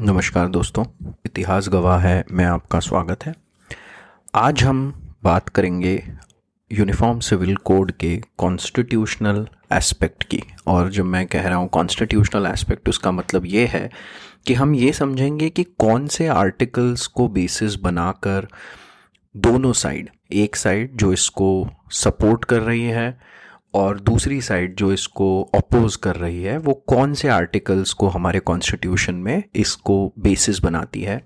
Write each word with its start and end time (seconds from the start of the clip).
नमस्कार 0.00 0.48
दोस्तों, 0.48 0.84
इतिहास 1.26 1.68
गवाह 1.68 1.98
है, 2.00 2.24
मैं 2.32 2.44
आपका 2.44 2.78
स्वागत 2.80 3.24
है। 3.24 3.34
आज 4.34 4.62
हम 4.62 4.78
बात 5.24 5.48
करेंगे 5.48 5.92
यूनिफॉर्म 6.70 7.18
सिविल 7.20 7.56
कोड 7.56 7.90
के 7.92 8.16
कॉन्स्टिट्यूशनल 8.38 9.46
एस्पेक्ट 9.72 10.24
की, 10.24 10.42
और 10.66 10.90
जब 10.90 11.04
मैं 11.04 11.26
कह 11.26 11.48
रहा 11.48 11.58
हूँ 11.58 11.68
कॉन्स्टिट्यूशनल 11.68 12.46
एस्पेक्ट, 12.46 12.88
उसका 12.88 13.10
मतलब 13.10 13.46
ये 13.46 13.66
है 13.66 13.90
कि 14.46 14.54
हम 14.54 14.74
ये 14.74 14.92
समझेंगे 14.92 15.50
कि 15.50 15.64
कौन 15.78 16.06
से 16.06 16.26
आर्टिकल्स 16.28 17.06
को 17.06 17.28
बेसिस 17.28 17.74
बनाकर 17.80 18.48
दोनों 19.34 19.72
साइड 19.74 20.10
एक 20.34 20.56
साइड 20.56 20.96
जो 20.96 21.12
इसको 21.12 21.68
सपोर्ट 21.94 22.44
कर 22.44 22.60
रही 22.60 22.86
है 22.86 23.18
और 23.74 24.00
दूसरी 24.00 24.40
साइड 24.40 24.76
जो 24.76 24.92
इसको 24.92 25.42
अपोज 25.42 25.96
कर 25.96 26.16
रही 26.16 26.42
है 26.42 26.58
वो 26.58 26.74
कौन 26.74 27.14
से 27.14 27.28
आर्टिकल्स 27.28 27.92
को 27.92 28.08
हमारे 28.08 28.40
कॉन्स्टिट्यूशन 28.40 29.14
में 29.14 29.42
इसको 29.54 30.14
बेसिस 30.18 30.58
बनाती 30.58 31.02
है? 31.02 31.24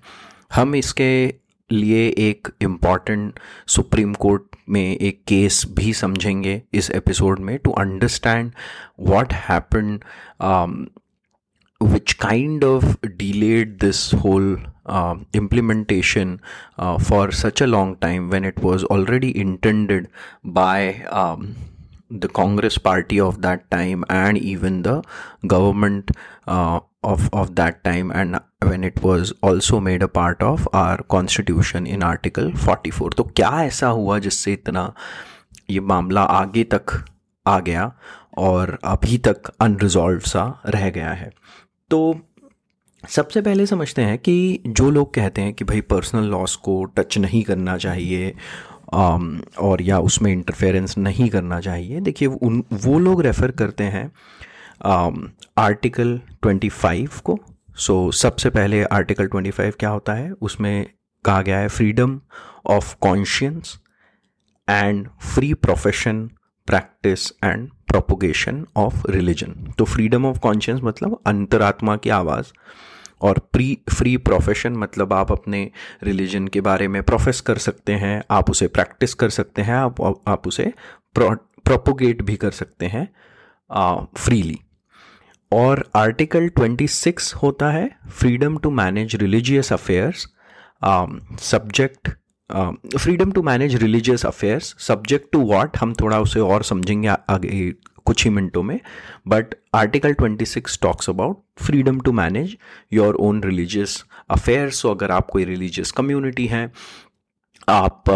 हम 0.55 0.75
इसके 0.75 1.35
लिए 1.71 2.07
एक 2.17 2.47
इंपॉर्टेंट 2.61 3.39
सुप्रीम 3.67 4.13
कोर्ट 4.13 4.43
में 4.69 4.97
एक 4.97 5.23
केस 5.27 5.65
भी 5.69 5.93
समझेंगे 5.93 6.61
इस 6.73 6.91
एपिसोड 6.91 7.39
में 7.39 7.59
to 7.59 7.71
understand 7.71 8.51
what 8.99 9.33
happen 9.33 9.99
delayed 13.17 13.79
this 13.79 14.11
whole 14.11 14.57
uh, 14.85 15.15
implementation 15.33 16.41
uh, 16.77 16.97
for 16.97 17.31
such 17.31 17.61
a 17.61 17.67
long 17.67 17.95
time 17.97 18.29
when 18.29 18.45
it 18.45 18.59
was 18.59 18.83
already 18.85 19.37
intended 19.37 20.07
by 20.43 21.03
um, 21.11 21.55
the 22.11 22.27
Congress 22.27 22.77
party 22.77 23.19
of 23.19 23.41
that 23.41 23.69
time 23.71 24.03
and 24.09 24.37
even 24.37 24.83
the 24.83 25.01
government 25.47 26.11
uh, 26.47 26.79
of 27.03 27.29
of 27.33 27.55
that 27.55 27.83
time 27.83 28.11
and 28.11 28.39
when 28.61 28.83
it 28.83 29.01
was 29.01 29.31
also 29.41 29.79
made 29.79 30.01
a 30.01 30.07
part 30.07 30.41
of 30.41 30.67
our 30.73 31.03
constitution 31.03 31.87
in 31.87 32.03
article 32.03 32.51
44 32.51 33.13
तो 33.17 33.23
क्या 33.23 33.63
ऐसा 33.63 33.87
हुआ 33.87 34.19
जिससे 34.19 34.53
इतना 34.53 34.93
ये 35.69 35.79
मामला 35.79 36.21
आगे 36.21 36.63
तक 36.63 37.05
आ 37.47 37.59
गया 37.59 37.91
और 38.37 38.77
अभी 38.83 39.17
तक 39.17 39.51
अनरिजॉल्व 39.61 40.19
सा 40.19 40.61
रह 40.67 40.89
गया 40.89 41.09
है 41.09 41.31
तो 41.89 41.99
सबसे 43.09 43.41
पहले 43.41 43.65
समझते 43.65 44.01
हैं 44.01 44.17
कि 44.17 44.63
जो 44.67 44.89
लोग 44.91 45.13
कहते 45.13 45.41
हैं 45.41 45.53
कि 45.53 45.63
भाई 45.63 45.81
पर्सनल 45.81 46.23
लॉस 46.23 46.55
को 46.55 46.83
टच 46.83 47.17
नहीं 47.17 47.43
करना 47.43 47.77
चाहिए 47.77 48.33
Um, 48.33 48.74
और 48.93 49.81
या 49.81 49.99
उसमें 49.99 50.31
इंटरफेरेंस 50.31 50.97
नहीं 50.97 51.29
करना 51.29 51.59
चाहिए। 51.59 51.99
देखिए 51.99 52.27
उन 52.27 52.63
वो 52.73 52.99
लोग 52.99 53.21
रेफ़र 53.21 53.51
करते 53.51 53.83
हैं 53.83 54.11
आर्टिकल 55.57 56.19
um, 56.45 56.47
25 56.47 57.19
को। 57.19 57.39
सो 57.77 58.11
सबसे 58.11 58.49
पहले 58.49 58.83
आर्टिकल 58.83 59.27
25 59.27 59.75
क्या 59.75 59.89
होता 59.89 60.13
है? 60.13 60.31
उसमें 60.31 60.85
कहा 61.25 61.41
गया 61.41 61.59
है 61.59 61.67
freedom 61.67 62.19
of 62.65 62.95
conscience 63.01 63.79
and 64.69 65.07
free 65.33 65.53
profession 65.53 66.29
practice 66.67 67.31
and 67.43 67.69
propagation 67.87 68.65
of 68.77 69.07
religion 69.09 69.73
तो 69.77 69.85
फ्रीडम 69.85 70.25
ऑफ़ 70.25 70.39
कॉन्शियंस 70.39 70.81
मतलब 70.83 71.21
अंतरात्मा 71.25 71.95
की 71.97 72.09
आवाज़। 72.09 72.45
और 73.21 73.39
प्री 73.53 73.77
फ्री 73.89 74.15
प्रोफेशन 74.17 74.73
मतलब 74.73 75.13
आप 75.13 75.31
अपने 75.31 75.69
रिलीजन 76.03 76.47
के 76.47 76.61
बारे 76.61 76.87
में 76.87 77.01
प्रोफेस 77.03 77.41
कर 77.41 77.57
सकते 77.57 77.93
हैं, 77.93 78.21
आप 78.31 78.49
उसे 78.49 78.67
प्रैक्टिस 78.67 79.13
कर 79.13 79.29
सकते 79.29 79.61
हैं, 79.61 79.73
आप 79.73 80.01
आप 80.27 80.47
उसे 80.47 80.73
प्रोपोगेट 81.15 82.21
भी 82.21 82.35
कर 82.35 82.51
सकते 82.51 82.85
हैं 82.85 83.07
फ्रीली 84.17 84.59
और 85.51 85.85
आर्टिकल 85.95 86.49
26 86.59 87.33
होता 87.33 87.69
है 87.71 87.89
freedom 88.09 88.57
to 88.57 88.69
manage 88.71 89.15
religious 89.15 89.73
affairs 89.73 90.27
subject 91.41 92.09
freedom 92.97 93.31
to 93.31 93.41
manage 93.43 93.75
religious 93.75 94.25
affairs 94.25 94.75
subject 94.79 95.31
to 95.31 95.41
what 95.41 95.77
हम 95.77 95.93
थोड़ा 95.93 96.19
उसे 96.19 96.39
और 96.39 96.63
समझेंगे 96.63 97.07
आगे 97.07 97.73
कुछ 98.05 98.23
ही 98.23 98.29
मिनटों 98.31 98.63
में 98.63 98.79
but 99.27 99.55
article 99.75 100.13
26 100.15 100.81
talks 100.81 101.09
about 101.09 101.41
freedom 101.57 101.99
to 101.99 102.11
manage 102.11 102.57
your 102.93 103.15
own 103.15 103.43
religious 103.43 104.03
affairs 104.29 104.75
so 104.75 104.91
अगर 104.91 105.11
आप 105.11 105.29
कोई 105.29 105.45
रिलीजियस 105.45 105.91
कम्युनिटी 105.91 106.45
हैं, 106.47 106.71
आप 107.69 108.09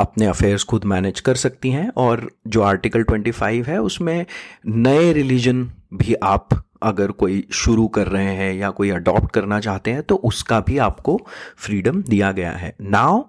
अपने 0.00 0.26
अफेयर्स 0.26 0.64
खुद 0.64 0.84
मैनेज 0.84 1.20
कर 1.20 1.34
सकती 1.36 1.70
हैं, 1.70 1.88
और 1.88 2.30
जो 2.46 2.62
आर्टिकल 2.62 3.04
25 3.04 3.68
है, 3.68 3.80
उसमें 3.80 4.26
नए 4.66 5.12
रिलीजन 5.12 5.64
भी 5.94 6.14
आप 6.14 6.48
अगर 6.82 7.10
कोई 7.12 7.44
शुरू 7.52 7.86
कर 7.88 8.06
रहे 8.06 8.34
हैं 8.34 8.52
या 8.54 8.70
कोई 8.70 8.90
अडॉप्ट 8.90 9.30
करना 9.32 9.60
चाहते 9.60 9.90
हैं 9.90 10.02
तो 10.02 10.16
उसका 10.24 10.60
भी 10.60 10.78
आपको 10.78 11.18
फ्रीडम 11.56 12.02
दिया 12.02 12.30
गया 12.32 12.52
है। 12.52 12.74
Now 12.80 13.22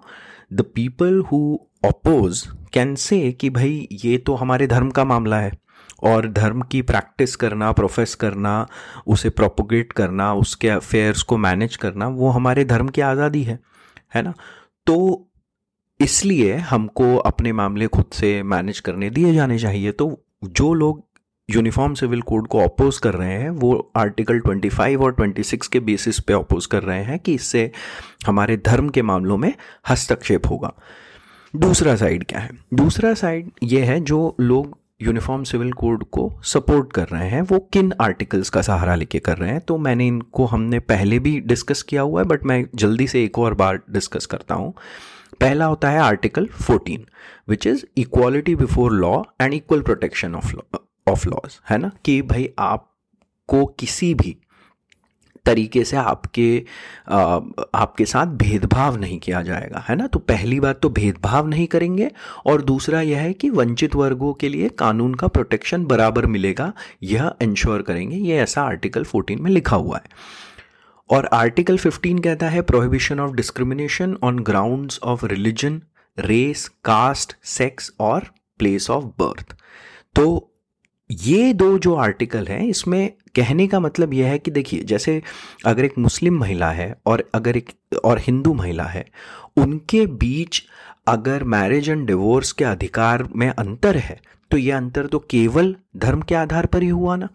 the 0.52 0.64
people 0.74 1.20
who 1.22 1.58
oppose 1.84 2.46
can 2.72 2.94
say 2.96 3.20
कि 3.32 3.50
भाई, 3.50 3.88
ये 4.04 4.16
तो 4.18 4.34
हमारे 4.34 4.66
धर्म 4.66 4.90
का 4.90 5.04
मामला 5.04 5.40
है। 5.40 5.52
और 6.02 6.28
धर्म 6.28 6.62
की 6.62 6.82
प्रैक्टिस 6.82 7.36
करना 7.36 7.72
प्रोफेस 7.72 8.14
करना, 8.14 8.66
उसे 9.06 9.30
प्रोपोगेट 9.30 9.92
करना, 9.92 10.34
उसके 10.34 10.68
अफेयर्स 10.68 11.22
को 11.22 11.36
मैनेज 11.36 11.76
करना, 11.76 12.08
वो 12.08 12.28
हमारे 12.28 12.64
धर्म 12.64 12.88
की 12.88 13.00
आज़ादी 13.00 13.42
है 13.42 13.58
है 14.14 14.22
ना? 14.22 14.34
तो 14.86 15.26
इसलिए 16.00 16.56
हमको 16.56 17.16
अपने 17.16 17.52
मामले 17.52 17.86
खुद 17.86 18.04
से 18.12 18.42
मैनेज 18.42 18.80
करने 18.80 19.10
दिए 19.10 19.34
जाने 19.34 19.58
चाहिए। 19.58 19.92
तो 19.92 20.24
जो 20.44 20.74
लोग 20.74 21.10
यूनिफॉर्म 21.50 21.94
सिविल 21.94 22.20
कोड 22.20 22.48
को 22.48 22.58
अपोज 22.58 22.98
कर 22.98 23.14
रहे 23.14 23.32
हैं, 23.32 23.50
वो 23.50 23.92
आर्टिकल 23.96 24.40
25 24.40 25.00
और 25.00 25.12
26 25.12 25.68
के 25.68 25.80
बेसिस 25.80 26.20
पे 26.20 26.32
अपोज 26.32 26.66
कर 26.66 26.82
रहे 26.82 27.02
हैं 27.02 27.18
कि 27.18 27.34
इससे 27.34 27.72
हमारे 28.26 28.56
धर्म 28.56 28.88
के 28.88 29.02
मामलों 29.02 29.36
में 29.36 29.54
हस्तक्षेप 29.88 30.46
होगा। 30.46 30.72
दूसरा 31.56 31.96
साइड 31.96 32.24
क्या 32.24 32.40
है? 32.40 32.50
दूसरा 32.74 33.14
साइड 33.14 33.50
ये 33.62 33.84
है 33.84 34.00
जो 34.00 34.36
लोग 34.40 34.78
यूनिफॉर्म 35.02 35.44
सिविल 35.44 35.72
कोड 35.72 36.04
को 36.04 36.32
सपोर्ट 36.44 36.92
कर 36.92 37.08
रहे 37.08 37.28
हैं, 37.28 37.42
वो 37.42 37.58
किन 37.72 37.92
आर्टिकल्स 38.00 38.50
का 38.50 38.62
सहारा 38.62 38.94
लेके 38.94 39.18
कर 39.18 39.38
रहे 39.38 39.50
हैं 39.50 39.60
तो 39.60 39.76
मैंने 39.78 40.06
इनको 40.06 40.46
हमने 40.46 40.78
पहले 40.78 41.18
भी 41.18 41.38
डिस्कस 41.40 41.82
किया 41.82 42.02
हुआ 42.02 42.20
है 42.20 42.26
बट 42.26 42.44
मैं 42.44 42.64
जल्दी 42.74 43.06
से 43.06 43.24
एक 43.24 43.38
और 43.38 43.54
बार 43.54 43.80
डिस्कस 43.90 44.26
करता 44.26 44.54
हूँ। 44.54 44.72
पहला 45.40 45.66
होता 45.66 45.90
है 45.90 45.98
article 45.98 46.48
14 46.62 46.98
which 47.48 47.66
is 47.66 47.84
equality 47.96 48.54
before 48.56 48.92
law 48.92 49.22
and 49.40 49.54
equal 49.54 49.82
protection 49.82 50.34
of 50.34 50.54
of 51.08 51.28
laws 51.28 51.58
है 51.70 51.78
ना? 51.78 51.90
कि 52.04 52.20
भाई 52.22 52.48
आपको 52.58 53.64
किसी 53.66 54.14
भी 54.14 54.36
तरीके 55.46 55.84
से 55.84 55.96
आपके 55.96 56.48
आपके 57.08 58.04
साथ 58.04 58.26
भेदभाव 58.36 58.96
नहीं 58.96 59.18
किया 59.18 59.42
जाएगा, 59.42 59.84
है 59.88 59.96
ना? 59.96 60.06
तो 60.06 60.18
पहली 60.18 60.60
बात 60.60 60.80
तो 60.82 60.88
भेदभाव 60.90 61.46
नहीं 61.48 61.66
करेंगे 61.66 62.10
और 62.46 62.62
दूसरा 62.62 63.00
यह 63.00 63.20
है 63.20 63.32
कि 63.32 63.50
वंचित 63.50 63.94
वर्गों 63.94 64.32
के 64.34 64.48
लिए 64.48 64.68
कानून 64.78 65.14
का 65.14 65.26
प्रोटेक्शन 65.28 65.84
बराबर 65.84 66.26
मिलेगा, 66.26 66.72
यह 67.02 67.32
इंश्योर 67.42 67.82
करेंगे। 67.82 68.16
ये 68.16 68.38
ऐसा 68.38 68.62
आर्टिकल 68.62 69.04
14 69.06 69.40
में 69.40 69.50
लिखा 69.50 69.76
हुआ 69.76 69.96
है। 69.96 70.18
और 71.10 71.28
आर्टिकल 71.32 71.78
15 71.78 72.22
कहता 72.24 72.48
है 72.48 72.62
prohibition 72.62 73.20
of 73.20 73.32
discrimination 73.36 74.16
on 74.22 74.38
grounds 74.40 75.00
of 75.02 75.24
religion 75.26 75.80
race 76.18 76.68
caste 76.84 77.36
sex 77.48 77.92
और 78.00 78.24
प्लेस 78.60 78.90
ऑफ़ 78.90 79.04
बर्थ 79.18 79.54
तो 80.16 80.46
ये 81.10 81.52
दो 81.52 81.78
जो 81.78 81.94
आर्टिकल 81.96 82.46
हैं, 82.46 82.60
इसमें 82.60 83.12
कहने 83.34 83.66
का 83.66 83.80
मतलब 83.80 84.14
यह 84.14 84.28
है 84.28 84.38
कि 84.38 84.50
देखिए, 84.50 84.82
जैसे 84.82 85.22
अगर 85.66 85.84
एक 85.84 85.98
मुस्लिम 85.98 86.38
महिला 86.38 86.70
है 86.70 86.94
और 87.06 87.28
अगर 87.34 87.56
एक, 87.56 87.70
और 88.04 88.18
हिंदू 88.18 88.54
महिला 88.54 88.84
है, 88.84 89.04
उनके 89.56 90.04
बीच 90.06 90.62
अगर 91.08 91.44
मैरिज 91.44 91.88
एंड 91.90 92.06
डिवोर्स 92.06 92.52
के 92.52 92.64
अधिकार 92.64 93.28
में 93.36 93.48
अंतर 93.48 93.96
है 93.96 94.20
तो 94.50 94.56
यह 94.56 94.76
अंतर 94.76 95.06
तो 95.06 95.18
केवल 95.20 95.74
धर्म 95.96 96.22
के 96.22 96.34
आधार 96.34 96.66
पर 96.66 96.82
ही 96.82 96.88
हुआ 96.88 97.16
ना। 97.16 97.28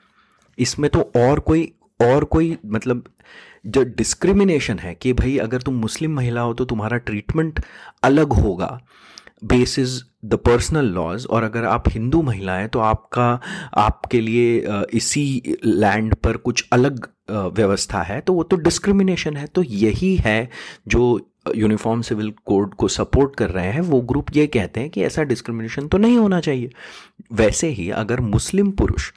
इसमें 0.57 0.89
तो 0.89 1.01
और 1.17 1.39
कोई 1.39 1.71
और 1.99 2.23
कोई 2.25 2.57
मतलब 2.65 3.03
जो 3.65 3.83
डिस्क्रिमिनेशन 3.97 4.79
है 4.79 4.93
कि 4.95 5.13
भाई 5.13 5.37
अगर 5.37 5.61
तुम 5.61 5.75
मुस्लिम 5.75 6.15
महिला 6.15 6.41
हो 6.41 6.53
तो 6.53 6.65
तुम्हारा 6.65 6.97
ट्रीटमेंट 6.97 7.61
अलग 8.03 8.33
होगा। 8.33 8.79
बेसिस 9.45 10.01
द 10.25 10.35
पर्सनल 10.45 10.85
लॉज 10.93 11.25
और 11.27 11.43
अगर 11.43 11.65
आप 11.65 11.89
हिंदू 11.89 12.21
महिला 12.21 12.53
हैं 12.53 12.69
तो 12.69 12.79
आपका, 12.81 13.39
आपके 13.75 14.21
लिए 14.21 14.63
इसी 14.93 15.57
लैंड 15.65 16.15
पर 16.15 16.37
कुछ 16.39 16.67
अलग 16.73 17.07
व्यवस्था 17.29 18.01
है 18.03 18.19
तो 18.21 18.33
वो 18.33 18.43
तो 18.43 18.55
डिस्क्रिमिनेशन 18.57 19.37
है। 19.37 19.45
तो 19.45 19.63
यही 19.63 20.15
है 20.17 20.49
जो 20.87 21.31
यूनिफॉर्म 21.55 22.01
सिविल 22.01 22.31
कोड 22.45 22.73
को 22.75 22.87
सपोर्ट 22.87 23.35
कर 23.35 23.49
रहे 23.49 23.71
हैं, 23.71 23.81
वो 23.81 24.01
ग्रुप 24.03 24.35
ये 24.35 24.45
कहते 24.47 24.79
हैं 24.79 24.89
कि 24.89 25.03
ऐसा 25.03 25.23
डिस्क्रिमिनेशन 25.23 25.87
तो 25.87 25.97
नहीं 25.97 26.17
होना 26.17 26.39
चाहिए। 26.39 26.69
वैसे 27.33 27.67
ही 27.69 27.89
अगर 27.91 28.19
मुस्लिम 28.21 28.71
पुरुष 28.71 29.11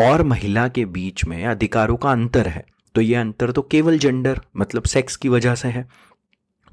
और 0.00 0.22
महिला 0.24 0.66
के 0.68 0.84
बीच 0.86 1.24
में 1.24 1.44
अधिकारों 1.44 1.96
का 1.96 2.10
अंतर 2.12 2.48
है 2.48 2.64
तो 2.94 3.00
ये 3.00 3.14
अंतर 3.16 3.50
तो 3.50 3.62
केवल 3.62 3.98
जेंडर 3.98 4.40
मतलब 4.56 4.82
सेक्स 4.84 5.16
की 5.16 5.28
वजह 5.28 5.54
से 5.54 5.68
है। 5.68 5.86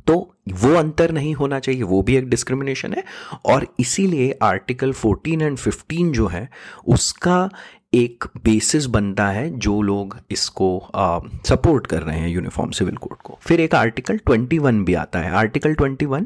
तो 0.07 0.15
वो 0.49 0.73
अंतर 0.75 1.11
नहीं 1.11 1.33
होना 1.33 1.59
चाहिए, 1.59 1.83
वो 1.83 2.01
भी 2.01 2.15
एक 2.15 2.29
डिस्क्रिमिनेशन 2.29 2.93
है। 2.93 3.03
और 3.45 3.67
इसीलिए 3.79 4.37
आर्टिकल 4.43 4.93
14 4.93 5.41
एंड 5.41 5.57
15 5.57 6.11
जो 6.13 6.27
है, 6.27 6.49
उसका 6.87 7.49
एक 7.93 8.25
बेसिस 8.43 8.85
बनता 8.85 9.27
है 9.27 9.49
जो 9.59 9.81
लोग 9.81 10.17
इसको 10.31 10.89
सपोर्ट 11.47 11.87
कर 11.87 12.01
रहे 12.01 12.19
हैं 12.19 12.29
यूनिफॉर्म 12.29 12.71
सिविल 12.71 12.95
कोड 12.95 13.17
को। 13.23 13.37
फिर 13.41 13.59
एक 13.59 13.75
आर्टिकल 13.75 14.19
21 14.29 14.83
भी 14.85 14.93
आता 14.93 15.19
है। 15.19 15.31
Article 15.31 15.75
21 15.75 16.25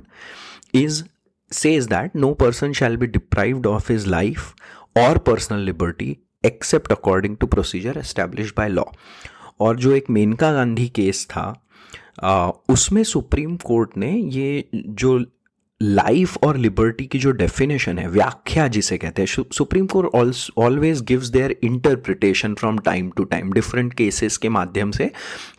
is 0.73 1.03
says 1.51 1.85
that 1.85 2.15
no 2.15 2.33
person 2.33 2.73
shall 2.73 2.97
be 2.97 3.07
deprived 3.07 3.67
of 3.67 3.91
his 3.91 4.07
life 4.07 4.53
और 4.97 5.17
personal 5.17 5.59
liberty 5.59 6.17
except 6.45 6.91
according 6.91 7.37
to 7.37 7.47
procedure 7.47 7.97
establish 7.97 8.53
by 8.57 8.69
law 8.69 8.83
और 9.59 9.77
जो 9.77 9.91
एक 9.91 10.09
मेनका 10.09 10.51
गांधी 10.53 10.87
केस 10.87 11.25
था 11.29 11.64
उसमें 12.69 13.03
सुप्रीम 13.03 13.55
कोर्ट 13.57 13.97
ने 13.97 14.11
ये 14.11 14.67
जो 14.73 15.17
लाइफ 15.81 16.37
और 16.43 16.57
लिबर्टी 16.57 17.05
की 17.05 17.19
जो 17.19 17.31
डेफिनेशन 17.31 17.97
है, 17.99 18.07
व्याख्या 18.09 18.67
जिसे 18.67 18.97
कहते 18.97 19.21
हैं 19.21 19.43
supreme 19.53 19.87
court 19.87 20.51
always 20.57 21.01
gives 21.07 21.27
their 21.27 21.55
interpretation 21.63 22.53
from 22.55 22.77
time 22.79 23.09
to 23.17 23.23
time, 23.23 23.51
different 23.53 23.93
cases 23.93 24.37
के 24.37 24.49
माध्यम 24.49 24.91
से 24.91 25.09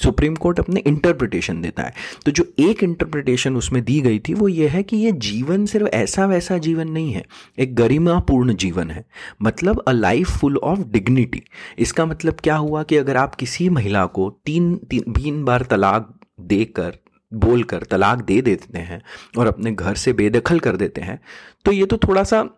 सुप्रीम 0.03 0.35
कोर्ट 0.37 0.61
अपने 0.61 0.83
इंटरप्रिटेशन 0.87 1.61
देता 1.63 1.83
है। 1.83 1.93
तो 2.25 2.31
जो 2.31 2.47
एक 2.61 2.83
इंटरप्रिटेशन 2.83 3.57
उसमें 3.57 3.83
दी 3.85 4.01
गई 4.01 4.19
थी, 4.19 4.35
वो 4.35 4.49
ये 4.49 4.69
है 4.69 4.83
कि 4.83 4.97
ये 4.97 5.13
जीवन 5.13 5.67
सिर्फ़ 5.67 5.89
ऐसा 5.89 6.27
वैसा 6.27 6.59
जीवन 6.59 6.91
नहीं 6.91 7.13
है, 7.13 7.25
एक 7.59 7.75
गरिमापूर्ण 7.77 8.55
जीवन 8.57 8.91
है। 8.91 9.05
मतलब 9.43 9.85
a 9.89 9.93
life 9.93 10.39
full 10.39 10.57
of 10.57 10.87
dignity 10.89 11.43
इसका 11.79 12.07
मतलब 12.07 12.41
क्या 12.45 12.57
हुआ 12.57 12.83
कि 12.83 12.97
अगर 12.97 13.17
आप 13.17 13.35
किसी 13.35 13.69
महिला 13.71 14.07
को 14.09 14.31
तीन 14.47 14.75
तीन 14.87 15.45
बार 15.45 15.67
तलाक 15.71 16.13
देकर, 16.41 16.97
बोलकर, 17.35 17.83
तलाक 17.83 18.19
दे 18.19 18.41
देते 18.43 18.79
हैं 18.79 19.03
और 19.39 19.47
अपने 19.47 19.73
घर 19.73 19.95
से 19.95 20.13
बेदखल 20.13 20.61
कर 20.61 20.77
देते 20.77 21.01
हैं 21.01 21.21
तो 21.65 21.73
ये 21.73 21.87
तो 21.87 21.99
थोड़ा 21.99 22.25
सा 22.25 22.49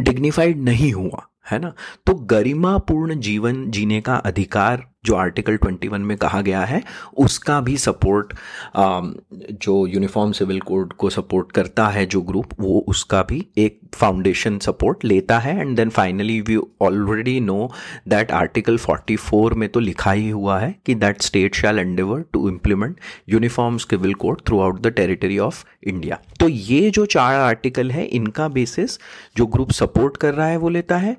डिग्निफाइड 0.00 0.62
नहीं 0.62 0.92
हुआ, 0.92 1.28
है 1.50 1.58
ना? 1.58 1.72
तो 2.06 2.14
गरिमापूर्ण 2.14 3.20
जीवन 3.20 3.70
जीने 3.70 4.00
का 4.00 4.16
अधिकार 4.16 4.90
जो 5.06 5.14
आर्टिकल 5.16 5.56
21 5.58 5.98
में 6.00 6.16
कहा 6.16 6.40
गया 6.40 6.60
है, 6.62 6.82
उसका 7.16 7.60
भी 7.60 7.76
सपोर्ट 7.78 8.32
जो 8.76 9.86
यूनिफॉर्म 9.86 10.32
सिविल 10.32 10.60
कोड 10.62 10.92
को 10.92 11.10
सपोर्ट 11.10 11.52
करता 11.52 11.86
है 11.88 12.04
जो 12.06 12.20
ग्रुप 12.22 12.54
वो 12.60 12.78
उसका 12.88 13.22
भी 13.22 13.46
एक 13.58 13.80
फाउंडेशन 13.94 14.58
सपोर्ट 14.58 15.04
लेता 15.04 15.38
है। 15.38 15.58
And 15.60 15.76
then 15.76 15.90
finally 15.90 16.40
we 16.40 16.56
already 16.82 17.38
know 17.40 17.70
that 18.08 18.32
article 18.32 18.78
44 18.78 19.54
में 19.54 19.68
तो 19.68 19.80
लिखा 19.80 20.12
ही 20.12 20.28
हुआ 20.30 20.58
है 20.58 20.74
कि 20.86 20.94
that 20.96 21.22
state 21.22 21.54
shall 21.54 21.78
endeavour 21.78 22.24
to 22.32 22.48
implement 22.48 23.00
uniform 23.28 23.76
civil 23.78 24.14
code 24.14 24.40
throughout 24.60 24.80
the 24.80 24.92
territory 24.96 25.38
of 25.38 25.64
India 25.84 26.18
तो 26.40 26.48
ये 26.48 26.90
जो 26.90 27.04
चार 27.06 27.34
आर्टिकल 27.34 27.90
है, 27.90 28.04
इनका 28.06 28.48
बेसिस 28.48 28.98
जो 29.36 29.46
ग्रुप 29.46 29.70
सपोर्ट 29.72 30.16
कर 30.16 30.34
रहा 30.34 30.46
है, 30.46 30.56
वो 30.56 30.68
लेता 30.68 30.96
है। 30.96 31.16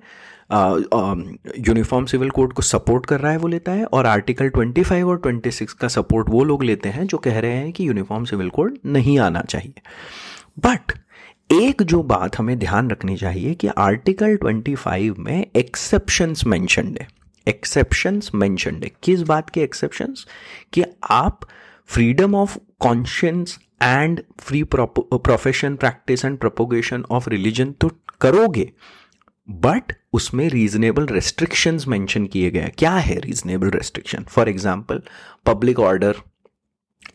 यूनिफॉर्म 0.51 2.05
सिविल 2.05 2.29
कोड 2.29 2.53
को 2.53 2.61
सपोर्ट 2.61 3.05
कर 3.05 3.19
रहा 3.19 3.31
है 3.31 3.37
वो 3.37 3.47
लेता 3.47 3.71
है 3.71 3.85
और 3.85 4.05
आर्टिकल 4.05 4.49
25 4.49 5.03
और 5.03 5.21
26 5.25 5.73
का 5.73 5.87
सपोर्ट 5.87 6.29
वो 6.29 6.43
लोग 6.43 6.63
लेते 6.63 6.89
हैं 6.89 7.07
जो 7.07 7.17
कह 7.17 7.39
रहे 7.39 7.51
हैं 7.51 7.71
कि 7.73 7.87
यूनिफॉर्म 7.87 8.25
सिविल 8.25 8.49
कोड 8.49 8.77
नहीं 8.85 9.19
आना 9.19 9.41
चाहिए। 9.41 9.81
बट 10.59 10.91
एक 11.51 11.81
जो 11.83 12.01
बात 12.03 12.37
हमें 12.39 12.57
ध्यान 12.59 12.89
रखनी 12.89 13.15
चाहिए 13.17 13.53
कि 13.53 13.67
आर्टिकल 13.67 14.37
25 14.37 15.17
में 15.19 15.45
एक्सेप्शंस 15.55 16.45
मैंशनड 16.47 16.97
है। 17.01 17.07
एक्सेप्शंस 17.47 18.31
मैंशनड 18.35 18.83
है। 18.83 18.91
किस 19.03 19.21
बात 19.21 19.49
के 19.49 19.61
एक्सेप्शंस 19.61 20.25
कि 20.73 20.83
आप 21.09 21.39
freedom 21.85 22.35
of 22.35 22.57
conscience 22.79 23.59
and 23.83 24.21
free 24.39 24.63
profession 24.73 25.75
practice 25.75 26.25
and 26.25 26.37
propagation 26.37 27.03
of 27.11 27.29
religion 27.29 27.71
तो 27.71 27.91
करोगे 28.21 28.71
बट 29.47 29.93
उसमें 30.13 30.47
रीजनेबल 30.49 31.05
रेस्ट्रिक्शंस 31.05 31.87
मेंशन 31.87 32.25
किए 32.25 32.49
गए 32.51 32.71
क्या 32.77 32.91
है 32.91 33.15
reasonable 33.19 33.69
restriction 33.69 34.23
for 34.23 34.49
example 34.49 35.01
public 35.45 35.79
order 35.79 36.15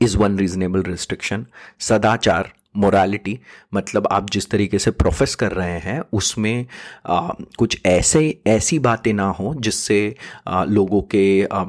is 0.02 0.16
one 0.18 0.38
reasonable 0.38 0.82
restriction 0.82 1.46
सदाचार 1.80 2.52
मोरालिटी 2.76 3.38
मतलब 3.74 4.06
आप 4.12 4.30
जिस 4.30 4.50
तरीके 4.50 4.78
से 4.78 4.90
प्रोफेस 4.90 5.34
कर 5.34 5.52
रहे 5.52 5.78
हैं 5.78 6.00
उसमें 6.12 6.66
आ, 7.06 7.28
कुछ 7.58 7.80
ऐसे 7.86 8.22
ऐसी 8.46 8.78
बातें 8.78 9.12
ना 9.12 9.28
हो 9.30 9.54
जिससे 9.58 10.14
आ, 10.48 10.64
लोगों 10.64 11.02
के 11.02 11.24
आ, 11.44 11.58
आ, 11.58 11.64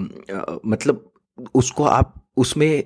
मतलब 0.66 1.10
उसको 1.56 1.84
आप 1.84 2.14
उसमें 2.38 2.84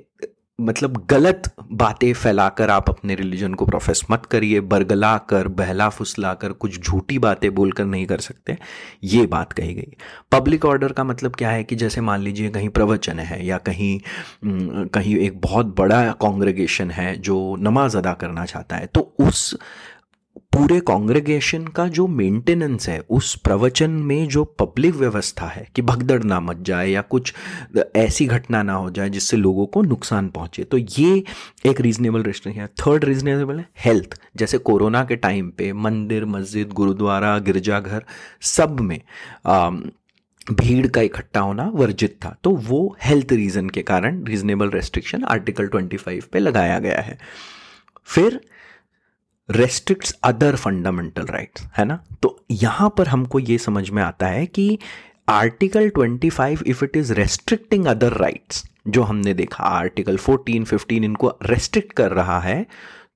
मतलब 0.59 1.05
गलत 1.09 1.43
बातें 1.71 2.13
फैलाकर 2.13 2.69
आप 2.69 2.89
अपने 2.89 3.15
रिलीजन 3.15 3.53
को 3.53 3.65
प्रोफेस 3.65 4.01
मत 4.11 4.25
करिए 4.25 4.59
बरगला 4.61 5.17
कर 5.17 5.47
बहला 5.47 5.89
फुसला 5.89 6.33
कर 6.33 6.51
कुछ 6.51 6.79
झूठी 6.79 7.19
बातें 7.19 7.53
बोलकर 7.55 7.85
नहीं 7.85 8.05
कर 8.05 8.19
सकते। 8.19 8.57
ये 9.03 9.25
बात 9.25 9.53
कही 9.53 9.73
गई। 9.73 9.95
पब्लिक 10.31 10.65
ऑर्डर 10.65 10.91
का 10.91 11.03
मतलब 11.03 11.35
क्या 11.35 11.49
है 11.49 11.63
कि 11.63 11.75
जैसे 11.75 12.01
मान 12.01 12.21
लीजिए 12.21 12.49
कहीं 12.49 12.69
प्रवचन 12.69 13.19
है 13.19 13.45
या 13.45 13.57
कहीं 13.57 13.99
कहीं 14.87 15.17
एक 15.17 15.41
बहुत 15.41 15.75
बड़ा 15.77 16.11
कॉन्ग्रेगेशन 16.11 16.91
है 16.91 17.15
जो 17.19 17.55
नमाज़ 17.59 17.97
अदा 17.97 18.13
करना 18.13 18.45
चाहता 18.45 18.75
है 18.75 18.85
तो 18.85 19.13
उस 19.19 19.57
पूरे 20.37 20.79
कांग्रेगेशन 20.79 21.67
का 21.67 21.87
जो 21.87 22.07
मेंटेनेंस 22.07 22.89
है 22.89 22.99
उस 23.09 23.35
प्रवचन 23.35 23.89
में 23.89 24.27
जो 24.27 24.43
पब्लिक 24.43 24.95
व्यवस्था 24.95 25.45
है 25.45 25.67
कि 25.75 25.81
भगदड़ 25.81 26.23
ना 26.23 26.39
मच 26.39 26.57
जाए 26.57 26.89
या 26.89 27.01
कुछ 27.01 27.33
ऐसी 27.95 28.25
घटना 28.25 28.63
ना 28.63 28.73
हो 28.73 28.89
जाए 28.89 29.09
जिससे 29.09 29.37
लोगों 29.37 29.65
को 29.65 29.81
नुकसान 29.81 30.27
पहुँचे। 30.27 30.63
तो 30.63 30.77
ये 30.77 31.23
एक 31.65 31.81
रीजनेबल 31.81 32.23
रेस्ट्रिक्शन 32.23 32.61
है। 32.61 32.67
थर्ड 32.67 33.05
रीजनेबल 33.05 33.59
है 33.59 33.69
हेल्थ 33.79 34.19
जैसे 34.35 34.57
कोरोना 34.57 35.03
के 35.03 35.15
टाइम 35.15 35.49
पे 35.49 35.73
मंदिर 35.73 36.25
मस्जिद 36.25 36.69
गुरुद्वारा 36.69 37.37
गिरजाघर 37.39 38.03
सब 38.41 38.79
में 38.79 39.01
आ, 39.45 39.69
भीड़ 40.51 40.87
का 40.87 41.01
इकट्ठा 41.01 41.39
होना 41.39 41.71
वर्जित 41.73 42.19
था। 42.25 42.35
तो 42.43 42.51
वो 42.51 42.97
हेल्थ 43.03 43.31
रीजन 43.31 43.69
के 43.69 43.81
कारण 43.81 44.23
रीजनेबल 44.23 44.69
रेस्ट्रिक्शन 44.69 45.23
आर्टिकल 45.23 45.67
25 45.67 46.23
पे 46.23 46.39
लगाया 46.39 46.79
गया 46.79 47.01
है। 47.01 47.17
फिर 48.03 48.41
रेस्ट्रिक्ट्स 49.49 50.11
अदर 50.23 50.55
फंडामेंटल 50.55 51.25
राइट्स 51.25 51.63
है 51.77 51.85
ना? 51.85 51.99
तो 52.21 52.39
यहाँ 52.51 52.93
पर 52.97 53.07
हमको 53.07 53.39
ये 53.39 53.57
समझ 53.57 53.89
में 53.89 54.01
आता 54.03 54.27
है 54.27 54.45
कि 54.45 54.77
article 55.29 55.89
25 55.89 56.63
if 56.67 56.83
it 56.83 56.97
is 56.97 57.13
restricting 57.13 57.85
other 57.85 58.13
rights 58.13 58.63
जो 58.87 59.03
हमने 59.03 59.33
देखा 59.33 59.63
आर्टिकल 59.63 60.17
14 60.17 60.65
15 60.65 61.03
इनको 61.03 61.33
रेस्ट्रिक्ट 61.43 61.93
कर 61.93 62.11
रहा 62.11 62.39
है 62.39 62.65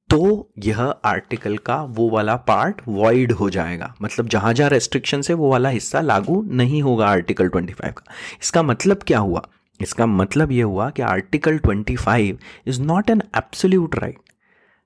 तो 0.10 0.50
यह 0.60 0.82
आर्टिकल 0.82 1.58
का 1.58 1.82
वो 1.84 2.10
वाला 2.10 2.36
पार्ट 2.36 2.82
वॉइड 2.88 3.32
हो 3.32 3.50
जाएगा। 3.50 3.94
मतलब 4.02 4.28
जहाँ 4.28 4.54
जहाँ 4.54 4.70
रेस्ट्रिक्शन 4.70 5.22
है, 5.30 5.36
वो 5.36 5.52
वाला 5.52 5.70
हिस्सा 5.70 6.02
लागू 6.02 6.42
नहीं 6.44 6.82
होगा 6.82 7.08
आर्टिकल 7.08 7.50
25 7.50 7.92
का। 7.92 8.12
इसका 8.42 8.64
मतलब 8.64 9.04
क्या 9.08 9.20
हुआ? 9.20 9.48
इसका 9.80 10.06
मतलब 10.06 10.52
यह 10.52 10.66
हुआ 10.66 10.90
कि 10.90 11.02
article 11.02 11.60
25 11.60 12.36
is 12.68 12.82
not 12.82 13.10
an 13.10 13.22
absolute 13.38 13.96
right 13.96 14.20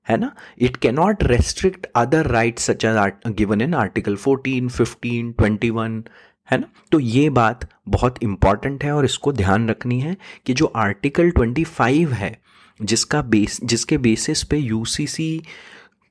है 0.08 0.16
ना? 0.16 0.34
It 0.58 0.76
cannot 0.76 1.22
restrict 1.22 1.86
other 1.96 2.26
right 2.26 2.58
such 2.58 2.86
given 3.26 3.60
in 3.60 3.74
article 3.74 4.16
14, 4.16 4.70
15, 4.70 5.34
21 5.40 6.02
है 6.50 6.58
ना? 6.58 6.68
तो 6.92 7.00
ये 7.00 7.30
बात 7.30 7.68
बहुत 7.88 8.22
इंपॉर्टेंट 8.22 8.84
है 8.84 8.92
और 8.92 9.04
इसको 9.04 9.32
ध्यान 9.32 9.68
रखनी 9.68 10.00
है 10.00 10.16
कि 10.46 10.54
जो 10.54 10.66
आर्टिकल 10.66 11.30
25 11.30 12.12
है 12.12 12.38
जिसका 12.82 13.22
बेस 13.22 13.60
जिसके 13.64 13.98
बेसिस 13.98 14.42
पे 14.42 14.56
यूसीसी 14.56 15.42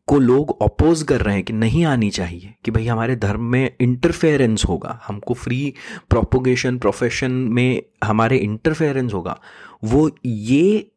को 0.07 0.19
लोग 0.19 0.63
अपोज 0.63 1.03
कर 1.03 1.21
रहे 1.21 1.35
हैं 1.35 1.43
कि 1.43 1.53
नहीं 1.53 1.85
आनी 1.85 2.09
चाहिए 2.09 2.53
कि 2.65 2.71
भाई 2.71 2.87
हमारे 2.87 3.15
धर्म 3.15 3.43
में 3.43 3.75
इंटरफेरेंस 3.79 4.65
होगा 4.65 5.01
हमको 5.07 5.33
फ्री 5.33 5.73
प्रोपोगेशन 6.09 6.77
प्रोफेशन 6.77 7.31
में 7.31 7.81
हमारे 8.03 8.37
इंटरफेरेंस 8.37 9.13
होगा 9.13 9.39
वो 9.83 10.11
ये 10.25 10.91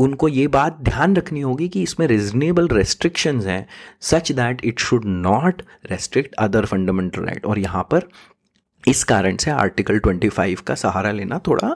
उनको 0.00 0.28
ये 0.28 0.46
बात 0.48 0.78
ध्यान 0.82 1.16
रखनी 1.16 1.40
होगी 1.40 1.68
कि 1.68 1.82
इसमें 1.82 2.06
रिजनेबल 2.06 2.68
रेस्ट्रिक्शंस 2.68 3.46
हैं 3.46 3.66
such 4.02 4.32
that 4.32 4.64
it 4.64 4.80
should 4.80 5.04
not 5.06 5.62
restrict 5.90 6.34
other 6.38 6.66
fundamental 6.66 7.24
right 7.24 7.46
और 7.46 7.58
यहाँ 7.58 7.82
पर 7.90 8.08
इस 8.84 9.02
कारण 9.04 9.36
से 9.36 9.50
आर्टिकल 9.50 10.00
25 10.00 10.60
का 10.60 10.74
सहारा 10.74 11.10
लेना 11.12 11.38
थोड़ा 11.46 11.74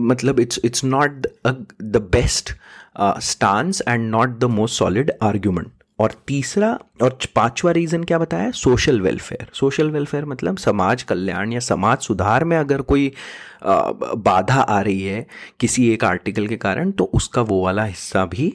मतलब 0.00 0.40
it's 0.40 0.60
it's 0.64 0.84
not 0.84 1.26
the 1.46 2.08
best 2.12 2.54
stance 3.22 3.82
and 3.88 4.10
not 4.10 4.38
the 4.38 4.44
most 4.50 4.78
solid 4.78 5.12
argument 5.22 5.72
और 5.98 6.12
तीसरा 6.26 6.68
और 7.02 7.18
पांचवा 7.34 7.70
रीज़न 7.72 8.04
क्या 8.04 8.18
बताया? 8.18 8.50
सोशल 8.50 9.00
वेलफेयर 9.00 9.50
सोशल 9.54 9.90
वेलफेयर 9.90 10.24
मतलब 10.24 10.56
समाज 10.56 11.02
कल्याण 11.02 11.52
या 11.52 11.60
समाज 11.60 11.98
सुधार 11.98 12.44
में 12.44 12.56
अगर 12.56 12.82
कोई 12.82 13.12
बाधा 13.64 14.60
आ 14.60 14.80
रही 14.80 15.02
है 15.02 15.26
किसी 15.60 15.88
एक 15.92 16.04
आर्टिकल 16.04 16.46
के 16.46 16.56
कारण 16.56 16.90
तो 16.90 17.04
उसका 17.04 17.42
वो 17.42 17.62
वाला 17.64 17.84
हिस्सा 17.84 18.24
भी 18.26 18.52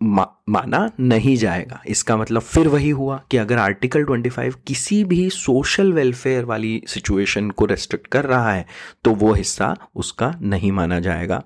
मा, 0.00 0.26
माना 0.48 0.90
नहीं 1.00 1.36
जाएगा। 1.36 1.80
इसका 1.86 2.16
मतलब 2.16 2.42
फिर 2.42 2.68
वही 2.68 2.90
हुआ 2.90 3.20
कि 3.30 3.36
अगर 3.36 3.58
आर्टिकल 3.58 4.04
25 4.04 4.54
किसी 4.66 5.02
भी 5.04 5.28
सोशल 5.30 5.92
वेलफेयर 5.92 6.44
वाली 6.44 6.82
सिचुएशन 6.88 7.50
को 7.50 7.64
रेस्ट्रिक्ट 7.64 8.06
कर 8.06 8.24
रहा 8.24 8.52
है 8.52 8.66
तो 9.04 9.14
वो 9.14 9.32
हिस्सा 9.32 9.74
उसका 9.94 10.34
नहीं 10.42 10.72
माना 10.72 11.00
जाएगा। 11.00 11.42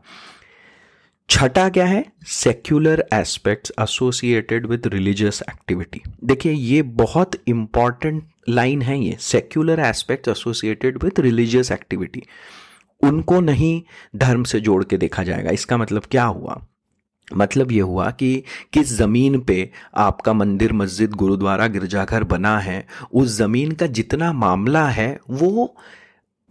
छठा 1.33 1.69
क्या 1.69 1.85
है? 1.87 2.05
Secular 2.27 3.05
aspects 3.15 3.73
associated 3.81 4.67
with 4.67 4.87
religious 4.87 5.43
activity 5.51 6.03
देखिए, 6.25 6.53
ये 6.53 6.83
बहुत 6.83 7.37
इंपॉर्टेंट 7.49 8.25
लाइन 8.49 8.83
है 8.83 8.99
ये 9.05 9.17
secular 9.21 9.81
aspect 9.81 10.29
associated 10.29 11.03
with 11.05 11.21
religious 11.21 11.71
activity 11.73 12.23
उनको 13.03 13.41
नहीं 13.41 13.83
धर्म 14.17 14.45
से 14.45 14.61
जोड़ 14.61 14.85
के 14.85 14.97
देखा 14.97 15.23
जाएगा। 15.23 15.51
इसका 15.51 15.77
मतलब 15.77 16.03
क्या 16.11 16.25
हुआ? 16.25 16.61
मतलब 17.37 17.73
ये 17.73 17.81
हुआ 17.81 18.11
कि 18.11 18.43
किस 18.73 18.93
ज़मीन 18.93 19.41
पे 19.41 19.71
आपका 19.97 20.33
मंदिर, 20.33 20.73
मस्जिद, 20.73 21.12
गुरुद्वारा, 21.12 21.67
गिरजाघर 21.67 22.25
बना 22.25 22.59
है, 22.59 22.87
उस 23.12 23.29
ज़मीन 23.29 23.73
का 23.73 23.87
जितना 23.87 24.33
मामला 24.33 24.87
है, 24.89 25.19
वो 25.31 25.77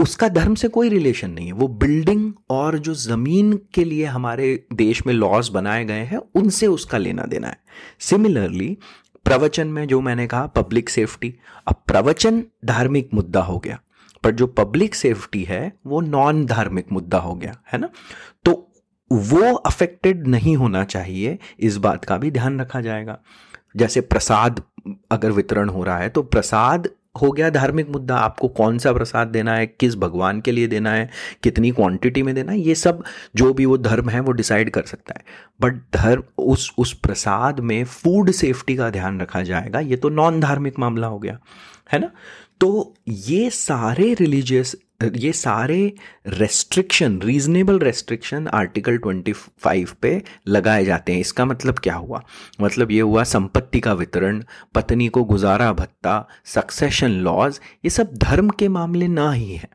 उसका 0.02 0.28
धर्म 0.30 0.56
से 0.56 0.68
कोई 0.68 0.90
रिलेशन 0.90 1.32
नहीं 1.32 1.46
है। 1.48 1.54
वो 1.54 1.68
बिल्डिंग 1.68 2.32
और 2.50 2.78
जो 2.80 2.94
ज़मीन 2.94 3.54
के 3.74 3.84
लिए 3.84 4.06
हमारे 4.06 4.48
देश 4.74 5.06
में 5.08 5.14
लॉज 5.14 5.50
बनाए 5.50 5.86
गए 5.86 6.04
हैं, 6.04 6.18
उनसे 6.36 6.68
उसका 6.68 6.98
लेना 6.98 7.24
देना 7.24 7.48
है। 7.48 7.58
सिमिलरली 8.00 8.78
प्रवचन 9.26 9.68
में 9.68 9.86
जो 9.88 10.00
मैंने 10.02 10.28
कहा 10.28 10.46
पब्लिक 10.48 10.90
सेफ्टी 10.90 11.34
अब 11.68 11.84
प्रवचन 11.88 12.44
धार्मिक 12.66 13.10
मुद्दा 13.14 13.42
हो 13.42 13.58
गया, 13.60 13.80
पर 14.24 14.32
जो 14.32 14.48
पब्लिक 14.48 14.96
सेफ्टी 14.96 15.44
है, 15.44 15.72
वो 15.88 16.02
नॉन 16.02 16.46
धार्मिक 16.46 16.92
मुद्दा 16.92 17.18
हो 17.18 17.36
गया, 17.36 17.56
है 17.74 17.80
ना? 17.80 17.90
तो 18.46 18.68
वो 19.12 19.54
अफेक्टेड 19.54 20.28
नहीं 20.28 20.56
होना 20.58 20.84
चाहिए, 20.84 21.38
इस 21.60 21.78
बात 21.78 22.06
का 22.06 22.18
भी 22.18 22.32
ध्यान 22.32 22.60
रखा 22.62 22.82
जाएगा। 22.82 23.20
जैसे 23.76 24.02
प्रसाद 24.02 24.62
अगर 25.12 25.32
वितरण 25.32 25.70
हो 25.70 25.84
रहा 25.84 25.98
है 25.98 26.10
तो 26.10 26.22
प्रसाद 26.24 26.88
हो 27.22 27.32
गया 27.32 27.50
धार्मिक 27.50 27.90
मुद्दा, 27.90 28.16
आपको 28.16 28.48
कौन 28.48 28.78
सा 28.78 28.94
प्रसाद 28.94 29.28
देना 29.28 29.54
है, 29.54 29.68
किस 29.68 29.96
भगवान 29.96 30.42
के 30.42 30.52
लिए 30.52 30.68
देना 30.68 30.92
है, 30.92 31.10
कितनी 31.44 31.72
क्वांटिटी 31.72 32.24
में 32.24 32.36
देना 32.36 32.52
है, 32.52 32.60
ये 32.60 32.76
सब 32.76 33.04
जो 33.36 33.54
भी 33.54 33.66
वो 33.66 33.78
धर्म 33.78 34.10
है, 34.10 34.20
वो 34.20 34.32
डिसाइड 34.32 34.70
कर 34.70 34.84
सकता 34.84 35.14
है। 35.18 35.24
बट 35.62 35.74
धर्म, 35.74 36.24
उस 36.38 36.72
उस 36.78 36.94
प्रसाद 36.94 37.60
में 37.60 37.84
फ़ूड 37.86 38.32
सेफ्टी 38.32 38.76
का 38.76 38.90
ध्यान 38.90 39.22
रखा 39.22 39.42
जाएगा, 39.42 39.80
ये 39.80 39.96
तो 39.96 40.10
नॉन 40.10 40.40
धार्मिक 40.40 40.80
मामला 40.80 41.08
हो 41.08 41.20
गया, 41.20 41.40
है 41.94 42.00
ना? 42.00 42.12
तो 42.62 42.96
ये 43.08 43.50
सारे 43.50 44.14
रिलीजियस 44.14 44.76
ये 45.16 45.32
सारे 45.32 45.94
रेस्ट्रिक्शन 46.28 47.22
रीजनेबल 47.22 47.80
रेस्ट्रिक्शन 47.80 48.48
आर्टिकल 48.48 48.98
25 48.98 49.92
पे 50.02 50.24
लगाए 50.48 50.86
जाते 50.86 51.14
हैं। 51.14 51.20
इसका 51.20 51.46
मतलब 51.46 51.80
क्या 51.80 51.96
हुआ? 51.96 52.24
मतलब 52.62 52.92
ये 52.92 53.02
हुआ 53.02 53.24
संपत्ति 53.24 53.80
का 53.80 53.94
वितरण, 53.94 54.44
पत्नी 54.76 55.08
को 55.08 55.24
गुजारा 55.24 55.72
भत्ता 55.74 56.28
सक्सेशन 56.46 57.12
लॉज 57.12 57.60
ये 57.86 57.90
सब 57.90 58.14
धर्म 58.14 58.50
के 58.50 58.68
मामले 58.68 59.08
ना 59.08 59.32
ही 59.32 59.56
है। 59.56 59.70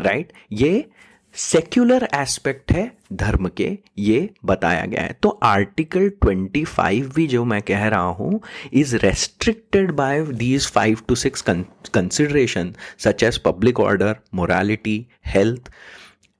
राइट 0.00 0.32
ये 0.52 0.90
सेक्युलर 1.34 2.08
एस्पेक्ट 2.14 2.72
है 2.72 2.90
धर्म 3.12 3.48
के, 3.56 3.66
ये 3.98 4.28
बताया 4.44 4.84
गया 4.86 5.02
है। 5.02 5.16
तो 5.22 5.28
आर्टिकल 5.42 6.10
25 6.24 7.14
भी 7.14 7.26
जो 7.26 7.44
मैं 7.44 7.60
कह 7.62 7.86
रहा 7.88 8.10
हूँ 8.18 8.40
is 8.72 8.94
restricted 8.96 9.90
by 9.92 10.22
these 10.32 10.70
five 10.72 10.98
to 11.08 11.14
six 11.14 11.44
consideration 11.94 12.72
such 12.98 13.22
as 13.22 13.38
public 13.38 13.80
order 13.80 14.16
morality 14.34 15.06
health 15.26 15.70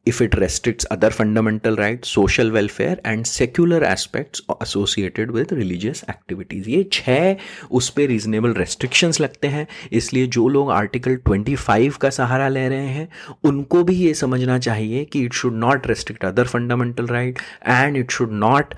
if 0.06 0.20
it 0.20 0.34
restricts 0.34 0.87
other 0.90 1.11
fundamental 1.11 1.76
rights, 1.76 2.08
social 2.08 2.50
welfare 2.50 2.99
and 3.04 3.26
secular 3.26 3.82
aspects 3.84 4.42
associated 4.61 5.30
with 5.30 5.52
religious 5.52 6.02
activities. 6.08 6.68
ये 6.68 6.82
छह 6.92 7.37
उस 7.73 7.88
पर 7.90 8.06
रीजनेबल 8.08 8.54
रेस्ट्रिक्शंस 8.54 9.20
लगते 9.20 9.49
हैं 9.49 9.66
इसलिए 9.92 10.26
जो 10.37 10.49
लोग 10.49 10.70
article 10.73 11.16
25 11.28 11.96
का 11.96 12.11
सहारा 12.11 12.49
ले 12.49 12.68
रहे 12.68 12.87
हैं 12.88 13.08
उनको 13.44 13.82
भी 13.84 13.94
ये 13.96 14.14
समझना 14.14 14.58
चाहिए 14.58 15.04
कि 15.04 15.25
it 15.25 15.32
should 15.34 15.54
not 15.56 15.87
restrict 15.87 16.25
other 16.25 16.46
fundamental 16.46 17.06
right 17.06 17.38
and 17.66 17.96
it 17.96 18.11
should 18.11 18.32
not 18.44 18.75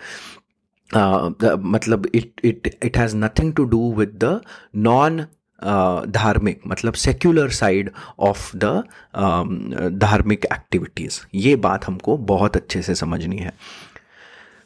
मतलब 0.91 2.11
it 2.15 2.41
it 2.45 2.77
it 2.83 2.97
has 2.97 3.17
nothing 3.17 3.53
to 3.55 3.65
do 3.65 3.93
with 3.95 4.19
the 4.25 4.41
non 4.81 5.25
धार्मिक 5.59 6.61
मतलब 6.67 6.95
सेक्युलर 6.95 7.51
साइड 7.51 7.91
ऑफ़ 8.19 8.51
द 8.57 8.83
धार्मिक 9.99 10.45
एक्टिविटीज़ 10.45 11.21
ये 11.35 11.55
बात 11.57 11.87
हमको 11.87 12.17
बहुत 12.17 12.57
अच्छे 12.57 12.83
से 12.83 12.95
समझनी 12.95 13.37
है। 13.37 13.53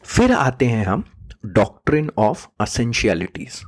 फिर 0.05 0.33
आते 0.33 0.67
हैं 0.67 0.85
हम 0.87 1.05
डॉक्ट्रिन 1.47 2.11
ऑफ़ 2.19 2.47
असेंशियलिटीज़ 2.61 3.63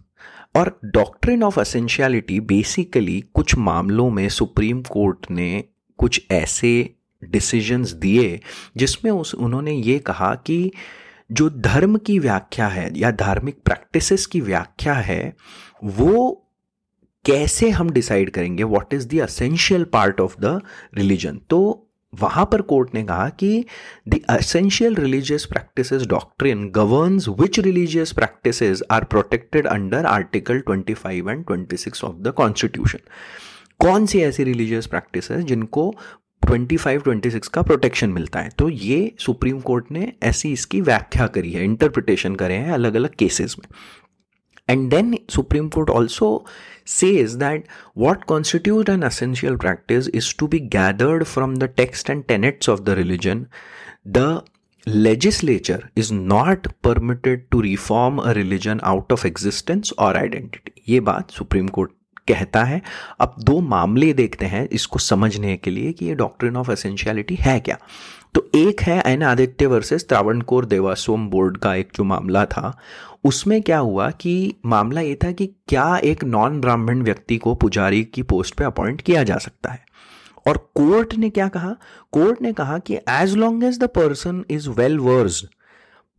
और 0.57 0.79
डॉक्ट्रिन 0.85 1.43
ऑफ़ 1.43 1.61
असेंशियलिटी 1.61 2.41
बेसिकली 2.41 3.21
कुछ 3.35 3.57
मामलों 3.59 4.11
में 4.11 4.29
सुप्रीम 4.29 4.83
कोर्ट 4.83 5.31
ने 5.31 5.65
कुछ 5.99 6.21
ऐसे 6.31 6.95
डिसीजंस 7.23 7.93
दिए, 7.93 8.41
जिसमें 8.77 9.11
उस, 9.13 9.35
उन्होंने 9.35 9.73
ये 9.73 9.99
कहा 9.99 10.35
कि 10.35 10.71
जो 11.33 11.49
धर्म 11.51 11.97
की 11.97 12.19
व्याख्या 12.19 12.67
है 12.67 12.91
या 12.99 13.11
धार्मिक 13.11 13.59
प्रैक्टिसेस 13.65 14.27
की 14.27 14.41
व्याख्या 14.41 14.95
है, 14.95 15.35
वो 15.85 16.42
कैसे 17.25 17.71
हम 17.71 17.91
डिसाइड 17.91 18.31
करेंगे 18.31 18.65
what 18.65 18.95
is 18.95 19.09
the 19.09 19.21
essential 19.21 19.85
part 19.85 20.21
of 20.21 20.37
the 20.41 20.61
religion 20.95 21.41
तो 21.51 21.89
वहाँ 22.21 22.49
पर 22.53 22.61
कोर्ट 22.61 22.95
ने 22.95 23.05
कहा 23.05 23.29
कि 23.29 23.65
the 24.09 24.21
essential 24.29 24.95
religious 24.95 25.45
practice 25.45 25.93
doctrine 25.93 26.69
governs 26.69 27.29
which 27.29 27.59
religious 27.59 28.13
practice 28.13 28.83
are 28.91 29.05
protected 29.05 29.67
under 29.67 30.07
article 30.07 30.63
25 30.71 31.29
and 31.29 31.45
26 31.51 32.05
of 32.05 32.17
the 32.17 32.29
constitution 32.29 32.99
कौन 33.79 34.07
सी 34.07 34.21
ऐसी 34.21 34.45
रिलीजियस 34.45 34.87
प्रैक्टिस 34.87 35.33
जिनको 35.33 35.95
25 36.51 36.99
26 36.99 37.49
का 37.49 37.63
प्रोटेक्शन 37.63 38.11
मिलता 38.11 38.41
है? 38.41 38.49
तो 38.49 38.69
ये 38.69 39.15
सुप्रीम 39.19 39.61
कोर्ट 39.61 39.85
ने 39.91 40.13
ऐसी 40.23 40.53
इसकी 40.53 40.81
व्याख्या 40.81 41.27
करी 41.27 41.53
है 41.53 41.65
इंटरप्रिटेशन 41.65 42.35
करे 42.35 42.55
हैं 42.55 42.73
अलग 42.73 42.95
अलग 42.95 43.15
केसेस 43.19 43.57
में। 43.59 43.69
And 44.71 44.91
then 44.91 45.19
supreme 45.31 45.69
court 45.69 45.91
also 45.91 46.39
says 46.85 47.39
that 47.39 47.65
what 47.95 48.27
constitutes 48.27 48.89
an 48.89 49.03
essential 49.03 49.57
practice 49.57 50.09
is 50.09 50.33
to 50.35 50.49
be 50.49 50.61
gathered 50.61 51.27
from 51.27 51.57
the 51.57 51.69
text 51.69 52.09
and 52.09 52.27
tenets 52.27 52.69
of 52.69 52.85
the 52.85 52.97
religion. 52.97 53.49
The 54.05 54.45
legislature 54.87 55.91
is 55.95 56.11
not 56.11 56.67
permitted 56.83 57.51
to 57.53 57.61
reform 57.63 58.19
a 58.19 58.35
religion 58.35 58.81
out 58.83 59.13
of 59.13 59.25
existence 59.25 59.93
or 59.99 60.17
identity. 60.17 60.73
ये 60.89 61.01
बात 61.01 61.31
supreme 61.31 61.69
court 61.69 61.91
कहता 62.29 62.63
है 62.65 62.81
अब 63.21 63.35
दो 63.45 63.61
मामले 63.61 64.13
देखते 64.15 64.47
हैं 64.47 64.69
इसको 64.73 64.99
समझने 64.99 65.57
के 65.57 65.71
लिए 65.71 65.93
कि 65.93 66.07
ये 66.07 66.15
डॉक्ट्रिन 66.15 66.57
ऑफ़ 66.57 66.71
एसेंशियलिटी 66.73 67.35
है 67.41 67.59
क्या 67.61 67.79
तो 68.35 68.49
एक 68.55 68.81
है 68.81 69.01
N 69.07 69.23
Aditya 69.23 69.67
versus 69.67 70.07
Travancore 70.09 70.65
Devaswom 70.67 71.29
board 71.31 71.57
का 71.63 71.75
एक 71.75 71.89
जो 71.97 72.05
मामला 72.05 72.45
था 72.47 72.77
उसमें 73.25 73.63
क्या 73.63 73.79
हुआ 73.79 74.11
कि 74.11 74.55
मामला 74.67 75.01
ये 75.01 75.19
था 75.25 75.33
कि 75.33 75.47
क्या 75.47 75.97
एक 75.97 76.25
नॉन 76.25 76.61
ब्राह्मण 76.61 77.03
व्यक्ति 77.03 77.37
को 77.39 77.55
पुजारी 77.55 78.05
की 78.05 78.23
पोस्ट 78.23 78.55
पे 78.55 78.65
अपॉइंट 78.65 79.01
किया 79.01 79.23
जा 79.23 79.37
सकता 79.37 79.73
है? 79.73 79.85
और 80.49 80.57
कोर्ट 80.75 81.15
ने 81.15 81.31
क्या 81.31 81.49
कहा? 81.49 81.77
कोर्ट 82.13 82.43
ने 82.43 82.53
कहा 82.53 82.79
कि 82.79 82.95
as 83.09 83.35
long 83.37 83.65
as 83.65 83.79
the 83.79 83.85
person 83.85 84.45
is 84.51 84.71
well 84.71 84.99
versed 84.99 85.47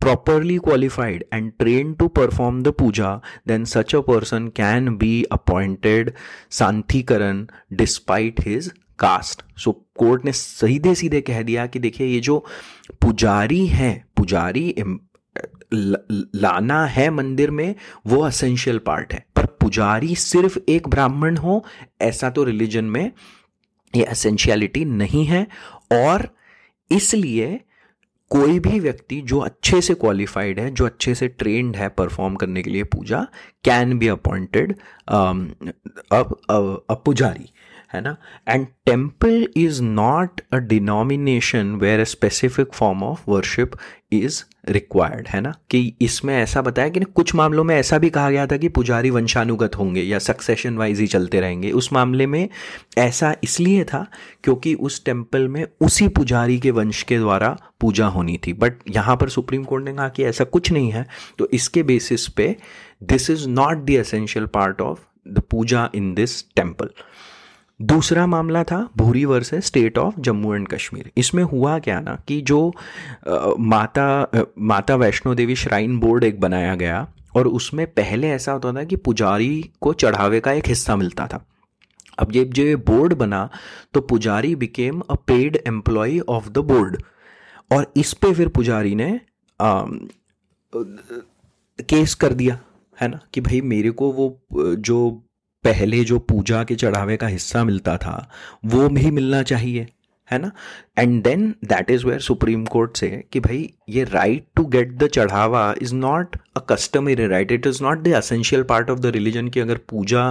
properly 0.00 0.58
qualified 0.58 1.22
and 1.32 1.52
trained 1.62 1.94
to 1.98 2.06
perform 2.08 2.56
the 2.62 2.72
puja, 2.72 3.10
then 3.48 3.62
such 3.64 3.94
a 3.94 4.02
person 4.02 4.50
can 4.50 4.96
be 4.96 5.12
appointed 5.30 6.10
Santikaran 6.50 7.44
despite 7.82 8.42
his 8.48 8.68
caste 8.98 9.42
so 9.58 9.72
court 9.96 10.24
ने 10.24 10.32
सीधे 10.32 10.94
सीधे 10.94 11.20
कह 11.20 11.42
दिया 11.42 11.66
कि 11.66 11.78
देखिए 11.78 12.06
ये 12.06 12.20
जो 12.20 12.44
पुजारी 13.00 13.66
हैं 13.66 14.04
पुजारी 14.16 14.74
लाना 15.74 16.84
है 16.86 17.08
मंदिर 17.10 17.50
में, 17.50 17.74
वो 18.06 18.20
असेंशियल 18.20 18.78
पार्ट 18.78 19.12
है। 19.12 19.24
पर 19.36 19.46
पुजारी 19.60 20.14
सिर्फ़ 20.14 20.58
एक 20.68 20.88
ब्राह्मण 20.88 21.36
हो, 21.36 21.64
ऐसा 22.00 22.30
तो 22.30 22.44
रिलीजन 22.44 22.84
में 22.84 23.10
ये 23.94 24.04
असेंशियलिटी 24.04 24.84
नहीं 24.84 25.24
है। 25.24 25.46
और 25.92 26.28
इसलिए 26.90 27.60
कोई 28.30 28.58
भी 28.58 28.78
व्यक्ति 28.80 29.20
जो 29.20 29.38
अच्छे 29.38 29.80
से 29.80 29.94
क्वालिफाइड 29.94 30.60
है, 30.60 30.70
जो 30.70 30.86
अच्छे 30.86 31.14
से 31.14 31.28
ट्रेंड 31.28 31.76
है 31.76 31.88
परफॉर्म 31.88 32.34
करने 32.34 32.62
के 32.62 32.70
लिए 32.70 32.84
पूजा 32.84 33.26
कैन 33.64 33.98
बी 33.98 34.08
अपॉइंटेड 34.08 34.72
अब 35.10 36.86
पुजारी। 37.04 37.48
है 37.94 38.00
ना? 38.00 38.16
And 38.48 38.66
temple 38.86 39.46
is 39.56 39.82
not 39.82 40.40
a 40.52 40.56
denomination 40.58 41.74
where 41.74 42.00
a 42.00 42.04
specific 42.04 42.72
form 42.74 43.02
of 43.04 43.30
worship 43.30 43.72
is 44.12 44.42
required 44.68 45.28
है 45.28 45.40
ना? 45.40 45.52
कि 45.70 45.96
इसमें 46.00 46.34
ऐसा 46.36 46.62
बताया 46.62 46.88
कि 46.88 47.00
कुछ 47.00 47.34
मामलों 47.34 47.64
में 47.64 47.74
ऐसा 47.76 47.98
भी 47.98 48.10
कहा 48.10 48.30
गया 48.30 48.46
था 48.46 48.56
कि 48.56 48.68
पुजारी 48.68 49.10
वंशानुगत 49.10 49.76
होंगे 49.76 50.02
या 50.02 50.18
सक्सेशन 50.18 50.76
वाइज 50.78 51.00
ही 51.00 51.06
चलते 51.06 51.40
रहेंगे। 51.40 51.70
उस 51.70 51.92
मामले 51.92 52.26
में 52.26 52.48
ऐसा 52.98 53.34
इसलिए 53.44 53.84
था 53.84 54.06
क्योंकि 54.44 54.74
उस 54.74 55.04
टेंपल 55.04 55.48
में 55.48 55.66
उसी 55.80 56.08
पुजारी 56.08 56.58
के 56.58 56.70
वंश 56.70 57.02
के 57.02 57.18
द्वारा 57.18 57.56
पूजा 57.80 58.06
होनी 58.06 58.38
थी। 58.46 58.52
बट 58.52 58.72
यहाँ 58.90 59.16
पर 59.16 59.28
सुप्रीम 59.28 59.64
कोर्ट 59.64 59.84
ने 59.84 59.94
कहा 59.94 60.08
कि 60.08 60.24
ऐसा 60.24 60.44
कुछ 60.44 60.72
नहीं 60.72 60.90
है। 60.90 61.06
तो 61.38 61.48
इसके 61.52 61.82
बेसिस 61.82 62.28
पे 62.28 62.56
this 63.02 63.30
is 63.30 63.48
not 63.48 63.84
the 63.84 63.90
essential 63.90 64.46
part 64.46 64.80
of 64.80 65.00
the 65.28 65.42
puja 65.50 65.90
in 65.94 66.14
this 66.14 66.42
temple 66.56 66.88
दूसरा 67.82 68.26
मामला 68.26 68.64
था 68.64 68.90
Bhuri 68.96 69.24
versus 69.24 69.66
state 69.66 69.98
of 69.98 70.20
Jammu 70.20 70.54
and 70.54 70.68
Kashmir. 70.68 71.10
इसमें 71.16 71.42
हुआ 71.44 71.78
क्या 71.78 72.00
ना 72.00 72.22
कि 72.28 72.40
जो 72.40 72.72
आ, 73.28 73.50
माता 73.58 74.22
आ, 74.22 74.42
माता 74.58 74.94
वैष्णो 74.94 75.34
देवी 75.34 75.56
श्राइन 75.56 75.98
बोर्ड 75.98 76.24
एक 76.24 76.40
बनाया 76.40 76.74
गया 76.74 77.12
और 77.36 77.48
उसमें 77.48 77.86
पहले 77.86 78.30
ऐसा 78.30 78.52
होता 78.52 78.72
था 78.72 78.84
कि 78.84 78.96
पुजारी 78.96 79.70
को 79.80 79.92
चढ़ावे 79.92 80.40
का 80.40 80.52
एक 80.52 80.68
हिस्सा 80.68 80.96
मिलता 80.96 81.26
था। 81.26 81.46
अब 82.18 82.32
जब 82.32 82.44
जो 82.44 82.62
ये 82.62 82.76
बोर्ड 82.76 83.14
बना 83.14 83.50
तो 83.94 84.00
pujari 84.00 84.54
became 84.56 85.00
a 85.00 85.14
paid 85.14 85.62
employee 85.66 86.18
of 86.18 86.48
the 86.48 86.58
board 86.58 87.02
और 87.72 87.92
इस 87.96 88.12
पे 88.12 88.32
फिर 88.32 88.48
पुजारी 88.48 88.94
ने 88.94 89.20
आ, 89.60 89.84
केस 91.80 92.14
कर 92.14 92.32
दिया 92.32 92.58
है 93.00 93.08
ना? 93.08 93.20
कि 93.32 93.40
भाई 93.40 93.60
मेरे 93.60 93.90
को 93.90 94.12
वो 94.12 94.40
जो 94.76 95.23
पहले 95.64 96.04
जो 96.04 96.18
पूजा 96.18 96.64
के 96.64 96.74
चढ़ावे 96.74 97.16
का 97.16 97.26
हिस्सा 97.26 97.64
मिलता 97.64 97.96
था 97.96 98.30
वो 98.64 98.88
भी 98.88 99.10
मिलना 99.10 99.42
चाहिए। 99.42 99.86
है 100.30 100.38
ना? 100.38 100.50
And 100.98 101.22
then 101.24 101.54
that 101.64 101.90
is 101.90 102.06
where 102.06 102.20
supreme 102.20 102.64
court 102.66 102.96
says 102.96 103.08
कि 103.32 103.40
भाई, 103.40 103.68
ये 103.88 104.04
right 104.04 104.46
to 104.56 104.64
get 104.66 104.92
the 104.98 105.06
chadhava 105.06 105.74
is 105.82 105.94
not 105.94 106.36
a 106.56 106.60
customary 106.70 107.26
right 107.26 107.52
it 107.52 107.66
is 107.66 107.82
not 107.82 108.02
the 108.02 108.12
essential 108.14 108.62
part 108.62 108.90
of 108.90 108.98
the 109.00 109.06
religion 109.16 109.48
कि 109.48 109.60
अगर 109.60 109.80
पूजा 109.90 110.30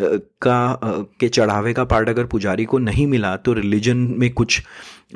का 0.00 0.78
के 1.20 1.28
चढ़ावे 1.28 1.72
का 1.72 1.84
पार्ट 1.84 2.08
अगर 2.08 2.24
पुजारी 2.26 2.64
को 2.64 2.78
नहीं 2.78 3.06
मिला 3.06 3.36
तो 3.36 3.52
रिलीजन 3.52 3.96
में 4.18 4.32
कुछ 4.32 4.62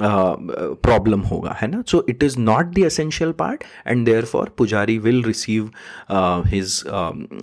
प्रॉब्लम 0.01 1.21
होगा, 1.21 1.57
है 1.61 1.69
ना? 1.69 1.83
So 1.87 2.05
it 2.09 2.23
is 2.23 2.39
not 2.39 2.75
the 2.75 2.85
essential 2.87 3.33
part 3.39 3.65
and 3.87 4.05
therefore 4.25 4.55
pujari 4.59 4.99
will 4.99 5.23
receive 5.25 5.71
his 6.47 6.83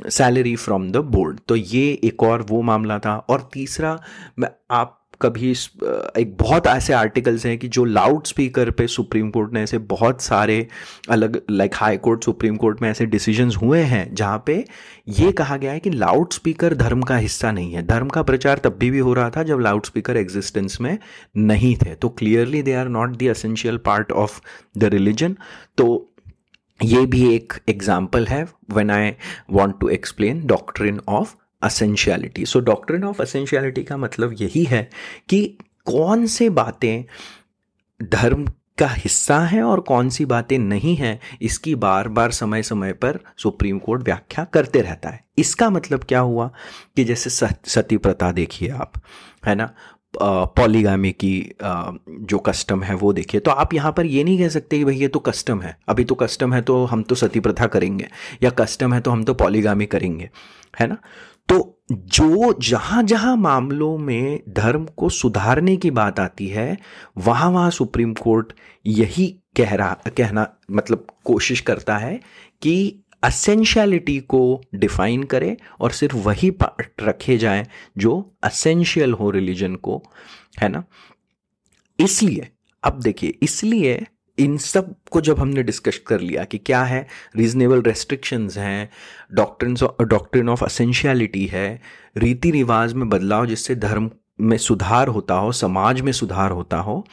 salary 0.09 0.55
from 0.55 0.89
the 0.91 0.97
board 1.15 1.39
तो 1.47 1.55
ये 1.55 1.87
एक 2.03 2.23
और 2.23 2.45
वो 2.49 2.61
मामला 2.61 2.99
था। 2.99 3.15
और 3.29 3.49
तीसरा, 3.53 3.99
मैं 4.39 4.49
आप 4.71 4.94
कभी 5.21 5.51
एक 5.51 6.35
बहुत 6.39 6.67
ऐसे 6.67 6.93
आर्टिकल्स 6.93 7.45
हैं 7.45 7.57
कि 7.57 7.67
जो 7.67 7.83
लाउड 7.85 8.25
स्पीकर 8.25 8.71
पे 8.71 8.87
सुप्रीम 8.87 9.29
कोर्ट 9.29 9.53
ने 9.53 9.61
ऐसे 9.63 9.77
बहुत 9.89 10.21
सारे 10.21 10.67
अलग 11.09 11.41
like 11.51 11.75
high 11.75 11.97
court 11.97 12.23
supreme 12.23 12.55
court 12.55 12.81
में 12.81 12.89
ऐसे 12.89 13.05
डिसीजंस 13.05 13.57
हुए 13.57 13.81
हैं 13.83 14.13
जहाँ 14.15 14.43
पे 14.47 14.63
ये 15.09 15.31
कहा 15.31 15.57
गया 15.57 15.71
है 15.71 15.79
कि 15.79 15.89
लाउड 15.89 16.33
स्पीकर 16.33 16.73
धर्म 16.75 17.01
का 17.01 17.17
हिस्सा 17.17 17.51
नहीं 17.51 17.73
है। 17.73 17.85
धर्म 17.87 18.07
का 18.07 18.23
प्रचार 18.23 18.57
तब 18.57 18.77
भी, 18.79 18.89
भी 18.91 18.99
हो 18.99 19.13
रहा 19.13 19.29
था 19.29 19.43
जब 19.43 19.59
लाउड 19.59 19.85
स्पीकर 19.85 20.17
एग्जिस्टेंस 20.17 20.77
में 20.81 20.97
नहीं 21.37 21.75
थे। 21.75 21.95
तो 21.95 22.09
clearly 22.09 22.61
they 22.61 22.73
are 22.73 22.87
not 22.89 23.15
the 23.17 23.29
essential 23.29 23.77
part 23.85 24.11
of 24.13 24.39
the 24.77 24.83
religion 24.93 25.35
तो 25.77 25.87
ये 26.79 27.05
भी 27.05 27.27
एक 27.35 27.53
एग्ज़ाम्पल 27.69 28.25
है 28.27 28.43
when 28.73 28.91
I 28.91 29.11
want 29.51 29.79
to 29.79 29.89
explain 29.89 30.45
doctrine 30.47 30.99
of 31.09 31.35
essentiality 31.61 32.45
so 32.45 32.59
doctrine 32.61 33.03
of 33.03 33.21
essentiality 33.21 33.83
का 33.83 33.97
मतलब 33.97 34.35
यही 34.39 34.63
है 34.63 34.89
कि 35.29 35.45
कौन 35.87 36.25
से 36.27 36.49
बातें 36.51 37.03
धर्म 37.99 38.45
का 38.77 38.87
हिस्सा 38.87 39.39
है 39.39 39.61
और 39.63 39.79
कौन 39.79 40.09
सी 40.09 40.25
बातें 40.25 40.57
नहीं 40.59 40.95
हैं, 40.95 41.19
इसकी 41.41 41.75
बार 41.75 42.07
बार 42.09 42.31
समय 42.31 42.63
समय 42.63 42.93
पर 42.93 43.19
सुप्रीम 43.37 43.77
कोर्ट 43.79 44.03
व्याख्या 44.03 44.43
करते 44.53 44.81
रहता 44.81 45.09
है। 45.09 45.23
इसका 45.37 45.69
मतलब 45.69 46.03
क्या 46.03 46.19
हुआ 46.19 46.49
कि 46.97 47.03
जैसे 47.03 47.29
सती 47.29 47.97
प्रथा 47.97 48.31
देखिए 48.31 48.69
आप, 48.69 49.01
है 49.45 49.55
ना? 49.55 49.69
पॉलीगामी 50.13 51.11
की 51.13 51.55
जो 51.61 52.37
कस्टम 52.39 52.83
है 52.83 52.95
वो 52.95 53.11
देखिए। 53.13 53.41
तो 53.41 53.51
आप 53.51 53.73
यहाँ 53.73 53.91
पर 53.91 54.05
ये 54.05 54.23
नहीं 54.23 54.37
कह 54.39 54.49
सकते 54.49 54.77
कि 54.77 54.85
भाई 54.85 54.95
ये 54.95 55.07
तो 55.07 55.19
कस्टम 55.21 55.61
है, 55.61 55.77
अभी 55.89 56.03
तो 56.03 56.15
कस्टम 56.15 56.53
है 56.53 56.61
तो 56.61 56.83
हम 56.85 57.03
तो 57.03 57.15
सती 57.15 57.39
प्रथा 57.39 57.67
करेंगे, 57.67 58.07
या 58.43 58.49
कस्टम 58.49 58.93
है 58.93 59.01
तो 59.01 59.11
हम 59.11 59.23
तो 59.23 59.33
पॉलीगामी 59.35 59.85
करेंगे, 59.85 60.29
है 60.79 60.87
ना? 60.87 60.97
तो 61.49 61.79
जो 61.91 62.53
जहाँ 62.61 63.03
जहाँ 63.03 63.35
मामलों 63.37 63.97
में 63.97 64.39
धर्म 64.49 64.85
को 64.97 65.09
सुधारने 65.09 65.75
की 65.77 65.91
बात 65.91 66.19
आती 66.19 66.47
है, 66.47 66.77
वहाँ 67.17 67.49
वहाँ 67.51 67.69
सुप्रीम 67.71 68.13
कोर्ट 68.13 68.53
यही 68.85 69.27
कह 69.57 69.75
रहा 69.75 69.93
कहना 70.17 70.47
मतलब 70.71 71.07
कोशिश 71.25 71.59
करता 71.59 71.97
है 71.97 72.19
कि 72.61 73.01
असेंशियलिटी 73.23 74.19
को 74.19 74.61
डिफाइन 74.75 75.23
करे 75.23 75.57
और 75.79 75.91
सिर्फ़ 75.91 76.15
वही 76.15 76.49
पार्ट 76.51 77.01
रखे 77.01 77.37
जाए 77.37 77.67
जो 77.97 78.33
असेंशियल 78.43 79.13
हो 79.13 79.29
रिलीजन 79.29 79.75
को, 79.75 80.03
है 80.61 80.69
ना? 80.69 80.83
इसलिए, 81.99 82.47
अब 82.83 82.99
देखिए, 82.99 83.37
इसलिए 83.41 84.05
इन 84.39 84.57
सबको 84.57 85.21
जब 85.21 85.39
हमने 85.39 85.63
डिस्कस 85.63 85.97
कर 85.97 86.19
लिया 86.19 86.43
कि 86.43 86.57
क्या 86.57 86.83
है 86.83 87.07
रीजनेबल 87.35 87.81
रेस्ट्रिक्शंस 87.81 88.57
हैं 88.57 88.89
डॉक्ट्रिन 89.33 89.75
डॉक्ट्रिन 90.01 90.49
ऑफ़ 90.49 90.63
असेंशियलिटी 90.63 91.45
है, 91.45 91.81
रीति 92.17 92.51
रिवाज 92.51 92.93
में 92.93 93.09
बदलाव 93.09 93.45
जिससे 93.45 93.75
धर्म 93.75 94.11
में 94.41 94.57
सुधार 94.57 95.07
होता 95.07 95.33
हो, 95.33 95.51
समाज 95.51 96.01
में 96.01 96.11
सुधार 96.11 96.51
होता 96.51 96.77
हो, 96.77 97.07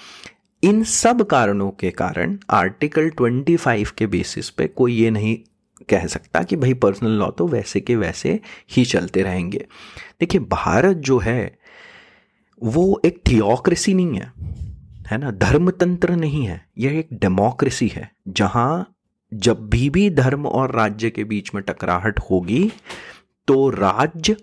इन 0.63 0.85
सब 0.85 1.23
कारणों 1.23 1.71
के 1.71 1.91
कारण 1.91 2.39
आर्टिकल 2.51 3.11
25 3.11 3.91
के 3.91 4.07
बेसिस 4.07 4.51
पे 4.51 4.67
कोई 4.67 4.95
ये 4.95 5.11
नहीं 5.11 5.39
कह 5.91 6.07
सकता 6.07 6.43
कि 6.43 6.57
भाई 6.57 6.75
पर्सनल 6.75 7.11
लॉ 7.11 7.31
तो 7.31 7.47
वैसे 7.47 7.81
के 7.81 7.97
वैसे 7.97 8.41
ही 8.71 8.85
चलते 8.85 9.23
रहेंगे। 9.23 9.67
देखिए, 10.21 10.41
भारत 10.41 10.97
जो 10.97 11.19
है, 11.19 11.59
वो 12.63 13.01
एक 13.05 13.23
थियोक्रेसी 13.29 13.95
नहीं 13.95 14.19
है। 14.19 14.33
है 15.13 15.19
ना, 15.19 15.31
धर्मतंत्र 15.31 16.15
नहीं 16.17 16.45
है, 16.47 16.65
यह 16.79 16.99
एक 16.99 17.09
डेमोक्रेसी 17.15 17.89
है, 17.89 18.11
जहाँ 18.29 18.95
जब 19.33 19.69
भी 19.71 19.89
भी 19.91 20.09
धर्म 20.11 20.47
और 20.47 20.75
राज्य 20.77 21.11
के 21.11 21.25
बीच 21.25 21.55
में 21.55 21.63
टकराहट 21.65 22.19
होगी 22.31 22.71
तो 23.49 23.69
राज्य 23.71 24.37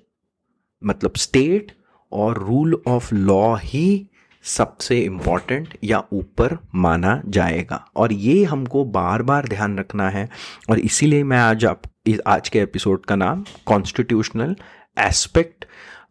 मतलब 0.82 1.16
स्टेट 1.18 1.72
और 2.12 2.38
रूल 2.40 2.82
ऑफ़ 2.88 3.14
लॉ 3.14 3.56
ही 3.56 4.10
सबसे 4.46 5.00
इंपॉर्टेंट 5.00 5.78
या 5.84 6.02
ऊपर 6.14 6.58
माना 6.76 7.22
जाएगा। 7.28 7.84
और 7.96 8.14
ये 8.14 8.44
हमको 8.44 8.84
बार 8.88 9.22
बार 9.24 9.48
ध्यान 9.48 9.78
रखना 9.80 10.10
है, 10.10 10.28
और 10.70 10.80
इसीलिए 10.80 11.24
मैं 11.24 11.38
आज 11.40 11.66
आप 11.66 11.82
आज 12.28 12.50
के 12.50 12.60
एपिसोड 12.60 13.06
का 13.06 13.16
नाम 13.16 13.44
constitutional 13.66 14.56
aspect 14.98 15.66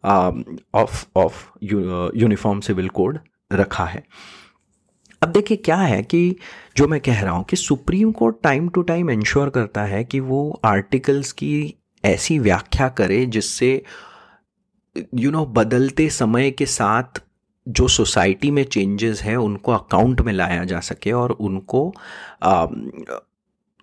of 0.05 1.05
of 1.15 1.45
uniform 1.63 2.59
civil 2.59 2.89
code 2.89 3.19
रखा 3.53 3.85
है। 3.85 4.03
अब 5.21 5.29
देखिए 5.29 5.57
क्या 5.57 5.77
है 5.77 6.03
कि 6.03 6.35
जो 6.77 6.87
मैं 6.87 6.99
कह 6.99 7.21
रहा 7.21 7.33
हूँ 7.33 7.43
कि 7.43 7.55
supreme 7.55 8.11
court 8.11 8.35
time 8.43 8.69
to 8.69 8.81
time 8.81 9.09
ensure 9.09 9.49
करता 9.49 9.83
है 9.83 10.03
कि 10.03 10.19
वो 10.19 10.61
आर्टिकल्स 10.65 11.31
की 11.31 11.75
ऐसी 12.05 12.39
व्याख्या 12.39 12.89
करे 12.89 13.25
जिससे 13.25 13.83
यू 14.97 15.03
you 15.15 15.31
नो 15.31 15.39
know, 15.39 15.55
बदलते 15.55 16.09
समय 16.09 16.51
के 16.51 16.65
साथ 16.65 17.21
जो 17.67 17.87
सोसाइटी 17.87 18.51
में 18.51 18.63
चेंजेस 18.63 19.21
हैं 19.21 19.35
उनको 19.37 19.71
अकाउंट 19.71 20.21
में 20.21 20.33
लाया 20.33 20.63
जा 20.63 20.79
सके 20.79 21.11
और 21.11 21.31
उनको 21.31 21.93
आ, 22.43 22.67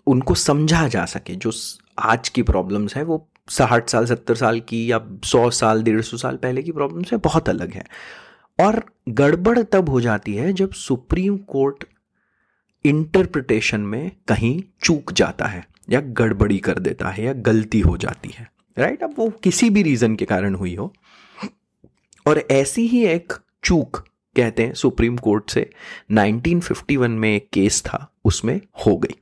उनको 0.06 0.34
समझा 0.34 0.88
जा 0.88 1.04
सके। 1.04 1.34
जो 1.34 1.52
आज 1.98 2.28
की 2.28 2.42
प्रॉब्लम्स 2.42 2.96
है 2.96 3.02
वो 3.02 3.28
साठ 3.48 3.90
साल 3.90 4.06
सत्तर 4.06 4.34
साल 4.34 4.60
की 4.60 4.92
या 4.92 5.00
सौ 5.24 5.50
साल 5.50 5.82
डेढ़ 5.82 6.00
सौ 6.00 6.16
साल 6.16 6.36
पहले 6.36 6.62
की 6.62 6.72
प्रॉब्लम्स 6.72 7.12
है 7.12 7.18
बहुत 7.18 7.48
अलग 7.48 7.72
है। 7.72 7.84
और 8.60 8.86
गड़बड़ 9.08 9.62
तब 9.62 9.88
हो 9.88 10.00
जाती 10.00 10.34
है 10.34 10.52
जब 10.52 10.72
सुप्रीम 10.72 11.36
कोर्ट 11.36 11.84
इंटरप्रिटेशन 12.84 13.80
में 13.80 14.10
कहीं 14.28 14.62
चूक 14.84 15.12
जाता 15.12 15.46
है 15.46 15.68
या 15.90 16.00
गड़बड़ी 16.00 16.58
कर 16.58 16.78
देता 16.78 17.08
है 17.08 17.24
या 17.24 17.32
गलती 17.32 17.80
हो 17.80 17.96
जाती 17.96 18.30
है। 18.34 18.52
राइट 18.78 19.02
अब 19.02 19.14
वो 19.18 19.30
किसी 19.30 19.70
भी 19.70 19.82
रीजन 19.82 20.16
के 20.16 20.24
कारण 20.24 20.54
हुई 20.54 20.74
हो। 20.74 20.94
और 22.26 22.38
ऐसी 22.50 22.86
ही 22.86 23.06
एक 23.06 23.32
चूक 23.64 24.04
कहते 24.36 24.62
हैं 24.62 24.74
सुप्रीम 24.74 25.16
कोर्ट 25.16 25.50
से 25.50 25.70
1951 26.12 27.08
में 27.08 27.36
एक 27.36 27.48
केस 27.52 27.82
था, 27.82 28.12
उसमें 28.24 28.60
हो 28.86 28.96
गई। 28.96 29.16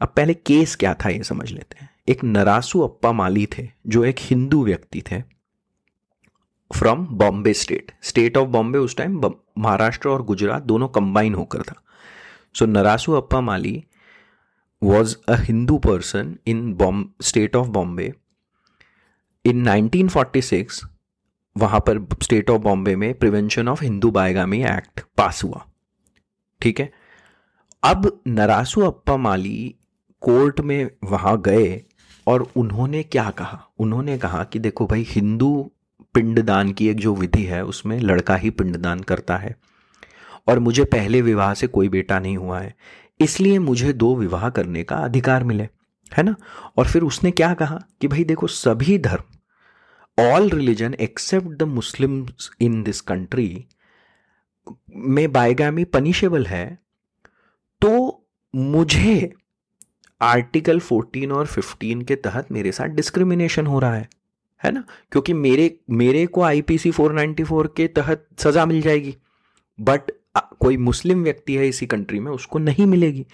अब 0.00 0.08
पहले 0.16 0.34
केस 0.34 0.76
क्या 0.76 0.94
था 0.94 1.08
ये 1.08 1.22
समझ 1.22 1.50
लेते 1.50 1.76
हैं। 1.80 1.90
एक 2.08 2.24
नरासू 2.24 2.80
अप्पा 2.80 3.12
माली 3.12 3.48
थे, 3.58 3.70
जो 3.86 4.04
एक 4.04 4.16
हिंदू 4.18 4.64
व्यक्ति 4.64 5.02
थे। 5.10 5.33
From 6.74 7.06
Bombay 7.06 7.54
state 7.54 7.92
state 8.02 8.36
of 8.36 8.48
Bombay 8.48 8.78
उस 8.78 8.96
टाइम 8.96 9.20
महाराष्ट्र 9.58 10.08
और 10.08 10.22
गुजरात 10.22 10.62
दोनों 10.62 10.88
कंबाइन 10.88 11.34
होकर 11.34 11.62
था। 11.62 11.82
So 12.54 12.66
Narasu 12.66 13.12
Appa 13.12 13.40
Mali 13.40 13.84
was 14.82 15.16
a 15.28 15.34
Hindu 15.34 15.78
person 15.78 16.36
in 16.46 16.74
Bombay 16.74 17.08
state 17.22 17.56
of 17.56 17.68
Bombay 17.68 18.12
in 19.46 19.68
1946 19.68 20.80
वहाँ 21.56 21.80
पर 21.80 22.06
स्टेट 22.22 22.50
ऑफ़ 22.50 22.62
बॉम्बे 22.62 22.96
में 22.96 23.14
prevention 23.14 23.68
of 23.68 23.82
Hindu 23.84 24.10
bigamy 24.10 24.62
act 24.64 25.00
pass 25.16 25.44
हुआ। 25.44 25.66
ठीक 26.60 26.80
है? 26.80 26.92
अब 27.82 28.20
नरासू 28.26 28.80
अप्पा 28.80 29.16
माली 29.16 29.74
कोर्ट 30.20 30.60
में 30.60 30.90
वहाँ 31.04 31.40
गए 31.40 31.82
और 32.26 32.50
उन्होंने 32.56 33.02
क्या 33.02 33.30
कहा? 33.30 33.68
उन्होंने 33.78 34.18
कहा 34.18 34.44
कि 34.44 34.58
देखो 34.58 34.86
भाई 34.86 35.06
हिंदू 35.08 35.70
पिंडदान 36.14 36.72
की 36.72 36.88
एक 36.88 36.96
जो 36.96 37.14
विधि 37.14 37.42
है, 37.42 37.64
उसमें 37.64 37.98
लड़का 38.00 38.36
ही 38.36 38.50
पिंडदान 38.50 39.00
करता 39.02 39.36
है। 39.36 39.54
और 40.48 40.58
मुझे 40.58 40.84
पहले 40.84 41.22
विवाह 41.22 41.54
से 41.54 41.66
कोई 41.66 41.88
बेटा 41.88 42.18
नहीं 42.18 42.36
हुआ 42.36 42.60
है, 42.60 42.74
इसलिए 43.20 43.58
मुझे 43.58 43.92
दो 43.92 44.14
विवाह 44.16 44.48
करने 44.50 44.82
का 44.84 44.96
अधिकार 44.96 45.44
मिले, 45.44 45.68
है 46.12 46.22
ना? 46.22 46.34
और 46.76 46.86
फिर 46.86 47.02
उसने 47.02 47.30
क्या 47.30 47.52
कहा 47.54 47.78
कि 48.00 48.08
भाई 48.08 48.24
देखो, 48.24 48.46
सभी 48.46 48.98
धर्म 48.98 50.22
all 50.22 50.48
religion 50.50 50.94
except 50.94 51.56
the 51.58 51.62
Muslim 51.62 52.26
in 52.60 52.82
this 52.82 53.00
country 53.00 53.64
में 54.96 55.32
बायगामी 55.32 55.84
पनिशेबल 55.84 56.46
है 56.46 56.66
तो 57.82 57.90
मुझे 58.54 59.32
आर्टिकल 60.20 60.80
14 60.80 61.32
और 61.32 61.46
15 61.48 62.04
के 62.04 62.16
तहत 62.16 62.52
मेरे 62.52 62.72
साथ 62.72 62.88
डिस्क्रिमिनेशन 62.90 63.66
हो 63.66 63.78
रहा 63.78 63.94
है। 63.94 64.08
है 64.62 64.72
ना? 64.72 64.84
क्योंकि 65.12 65.32
मेरे 65.32 65.80
मेरे 65.90 66.26
को 66.26 66.42
आईपीसी 66.42 66.90
494 66.90 67.68
के 67.76 67.88
तहत 67.88 68.26
सजा 68.38 68.66
मिल 68.66 68.80
जाएगी। 68.80 69.16
बट 69.80 70.00
कोई 70.36 70.76
मुस्लिम 70.76 71.22
व्यक्ति 71.22 71.54
है 71.54 71.68
इसी 71.68 71.86
कंट्री 71.86 72.20
में, 72.20 72.32
उसको 72.32 72.58
नहीं 72.58 72.86
मिलेगी। 72.86 73.26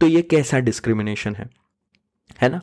तो 0.00 0.06
ये 0.06 0.22
कैसा 0.22 0.58
डिस्क्रिमिनेशन 0.58 1.34
है? 1.34 1.50
है 2.40 2.48
ना? 2.48 2.60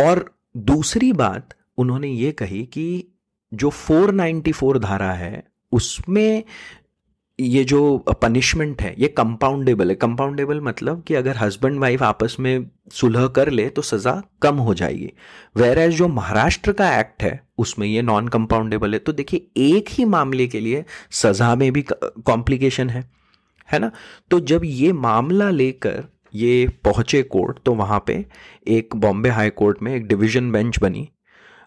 और 0.00 0.34
दूसरी 0.56 1.12
बात, 1.12 1.54
उन्होंने 1.78 2.08
ये 2.08 2.32
कही 2.32 2.64
कि 2.64 3.06
जो 3.54 3.70
494 3.70 4.78
धारा 4.78 5.12
है, 5.12 5.44
उसमें 5.72 6.44
ये 7.38 7.62
जो 7.64 7.96
पनिशमेंट 8.22 8.82
है, 8.82 8.94
ये 8.98 9.08
कंपाउंडेबल 9.08 9.88
है। 9.88 9.94
कंपाउंडेबल 9.94 10.60
मतलब 10.60 11.02
कि 11.06 11.14
अगर 11.14 11.36
हस्बैंड 11.36 11.78
वाइफ 11.80 12.02
आपस 12.02 12.36
में 12.40 12.66
सुलह 12.92 13.26
कर 13.28 13.50
ले 13.50 13.68
तो 13.68 13.82
सज़ा 13.82 14.22
कम 14.42 14.56
हो 14.56 14.74
जाएगी। 14.74 15.12
वेर 15.56 15.78
एज 15.78 15.94
जो 15.94 16.08
महाराष्ट्र 16.08 16.72
का 16.72 16.88
एक्ट 17.00 17.22
है, 17.22 17.40
उसमें 17.58 17.86
ये 17.86 18.02
नॉन 18.02 18.28
कंपाउंडेबल 18.28 18.92
है। 18.92 18.98
तो 18.98 19.12
देखिए, 19.12 19.46
एक 19.58 19.88
ही 19.90 20.04
मामले 20.06 20.46
के 20.46 20.60
लिए 20.60 20.84
सज़ा 21.12 21.54
में 21.54 21.70
भी 21.72 21.84
कॉम्प्लिकेशन 21.90 22.90
है। 22.90 23.04
है 23.68 23.78
ना? 23.78 23.90
तो 24.30 24.40
जब 24.42 24.62
ये 24.64 24.92
मामला 24.94 25.50
लेकर 25.50 26.04
ये 26.34 26.66
पहुँचे 26.84 27.22
कोर्ट 27.24 27.58
तो 27.64 27.74
वहाँ 27.74 28.02
पे 28.06 28.24
एक 28.68 28.96
बॉम्बे 28.96 29.28
हाई 29.30 29.50
कोर्ट 29.52 29.82
में 29.82 29.94
एक 29.94 30.06
डिवीज़न 30.06 30.50
बेंच 30.52 30.78
बनी 30.78 31.08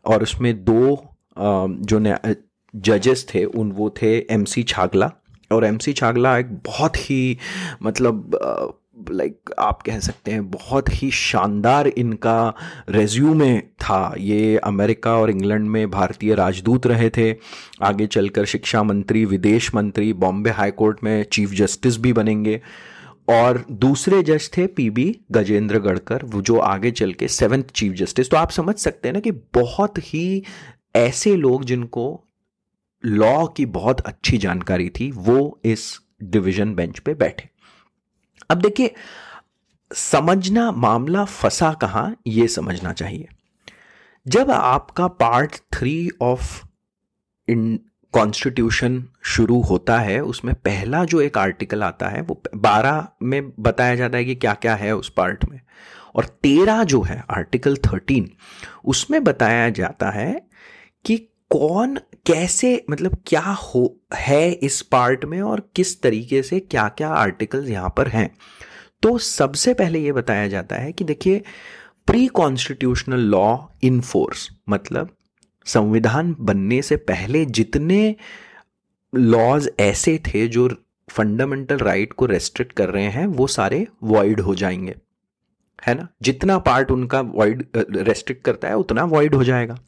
और 0.06 0.24
उसमें 0.24 0.54
दो 0.64 0.98
जो 1.38 2.00
जजेस 2.74 3.26
थे, 3.34 3.44
उन 3.46 3.72
वो 3.72 3.90
थे 4.02 4.18
एम 4.32 4.44
सी 4.46 4.64
छागला 4.64 5.12
और 5.52 5.66
एम 5.66 5.78
सी 5.78 5.94
छागला 5.94 6.38
एक 6.38 6.54
बहुत 6.66 6.98
ही 6.98 7.38
मतलब 7.84 8.76
लाइक 9.12 9.52
आप 9.60 9.82
कह 9.82 10.00
सकते 10.00 10.32
हैं, 10.32 10.50
बहुत 10.52 10.90
ही 10.94 11.12
शानदार 11.12 11.88
इनका 11.88 12.54
रेज्यूमे 12.90 13.60
था। 13.60 14.16
ये 14.20 14.58
अमेरिका 14.58 15.16
और 15.18 15.30
इंग्लैंड 15.30 15.70
में 15.70 15.90
भारतीय 15.92 16.36
राजदूत 16.36 16.88
रहे 16.88 17.10
थे। 17.10 17.32
आगे 17.82 18.08
चलकर 18.08 18.46
शिक्षा 18.46 18.84
मंत्री, 18.84 19.26
विदेश 19.26 19.74
मंत्री, 19.76 20.14
बॉम्बे 20.14 20.50
हाई 20.50 20.72
कोर्ट 20.72 21.04
में 21.04 21.24
चीफ 21.24 21.52
जस्टिस 21.52 21.98
भी 21.98 22.14
बनेंगे। 22.14 22.62
और 23.30 23.66
दूसरे 23.72 24.24
जज 24.24 24.50
थे 24.58 24.68
पीबी 24.68 25.20
गजेंद्र 25.32 25.80
गढ़कर 25.80 26.24
वो 26.24 26.42
जो 26.42 26.58
आगे 26.58 26.92
चल 26.92 27.14
के 27.14 27.28
सेवन्थ 27.28 27.66
चीफ 27.66 27.94
जस्टिस। 27.94 28.30
तो 28.30 28.38
आप 28.38 28.52
समझ 28.52 28.76
सकते 28.76 29.08
हैं 29.08 29.14
ना 29.14 29.20
कि 29.20 29.32
बहुत 29.32 29.98
ही 29.98 30.44
ऐसे 30.96 31.36
लोग 31.36 31.64
जिनको 31.64 32.29
लॉ 33.06 33.48
की 33.48 33.66
बहुत 33.66 34.02
अच्छी 34.02 34.38
जानकारी 34.38 34.90
थी, 34.90 35.12
वो 35.12 35.60
इस 35.66 36.00
डिवीज़न 36.24 36.76
बेंच 36.76 37.00
पे 37.00 37.14
बैठे। 37.14 37.50
अब 38.50 38.62
देखिए, 38.62 38.94
समझना 39.94 40.72
मामला 40.72 41.26
फंसा 41.26 41.74
कहाँ, 41.74 42.18
ये 42.28 42.48
समझना 42.48 42.94
चाहिए। 42.94 43.28
जब 44.28 44.52
आपका 44.52 45.08
part 45.08 45.60
three 45.74 46.10
of 46.22 46.66
in 47.48 47.80
constitution 48.12 49.06
शुरू 49.24 49.62
होता 49.62 50.00
है, 50.00 50.20
उसमें 50.20 50.56
पहला 50.56 51.06
जो 51.06 51.22
एक 51.22 51.38
आर्टिकल 51.38 51.84
आता 51.84 52.08
है, 52.08 52.22
वो 52.22 52.44
बारह 52.56 53.08
में 53.24 53.52
बताया 53.60 53.96
जाता 53.96 54.18
है 54.18 54.26
कि 54.26 54.36
क्या 54.36 54.54
क्या 54.54 54.76
है 54.76 54.96
उस 54.96 55.10
पार्ट 55.10 55.46
में। 55.46 55.62
और 56.16 56.26
तेरह 56.26 56.84
जो 56.84 57.02
है 57.02 57.26
आर्टिकल 57.30 57.78
थर्टीन 57.78 58.32
उसमें 58.86 59.24
बताया 59.24 59.70
जाता 59.70 60.10
है 60.10 60.48
कि 61.06 61.18
कौन 61.50 62.00
कैसे 62.26 62.86
मतलब 62.90 63.18
क्या 63.28 63.42
हो, 63.42 64.00
है 64.16 64.52
इस 64.52 64.82
पार्ट 64.82 65.26
में 65.26 65.42
और 65.42 65.72
किस 65.76 66.02
तरीके 66.02 66.44
से 66.44 66.60
क्या 66.60 66.90
क्या 66.90 67.10
आर्टिकल्स 67.10 67.70
यहाँ 67.70 67.94
पर 67.98 68.08
हैं? 68.08 68.36
तो 69.02 69.18
सबसे 69.18 69.74
पहले 69.74 70.00
ये 70.00 70.12
बताया 70.12 70.48
जाता 70.48 70.76
है 70.76 70.92
कि 70.92 71.04
देखिए 71.04 71.42
pre 72.08 72.28
constitutional 72.28 73.20
law 73.20 73.58
in 73.84 74.02
force 74.02 74.50
मतलब 74.70 75.10
संविधान 75.66 76.36
बनने 76.40 76.82
से 76.82 76.96
पहले 76.96 77.46
जितने 77.46 78.16
लॉज 79.16 79.72
ऐसे 79.80 80.18
थे 80.18 80.48
जो 80.48 80.70
फंडामेंटल 81.10 81.78
राइट 81.78 82.14
को 82.14 82.26
रेस्ट्रिक्ट 82.26 82.74
कर 82.74 82.90
रहे 82.90 83.04
हैं, 83.04 83.28
वो 83.28 83.48
सारे 83.48 83.88
वॉइड 84.04 84.40
हो 84.40 84.56
जाएँगे। 84.56 84.96
है 85.88 85.96
ना? 85.96 86.08
जितना 86.22 86.60
पार्ट 86.60 86.92
उनका 86.92 87.22
वॉइड 87.22 87.66
रेस्ट्रिक्ट 87.78 88.44
करता 88.44 88.68
है, 88.68 88.76
उतना 88.76 89.04
वॉइड 89.04 89.36
हो 89.36 89.44
जाएगा। 89.44 89.80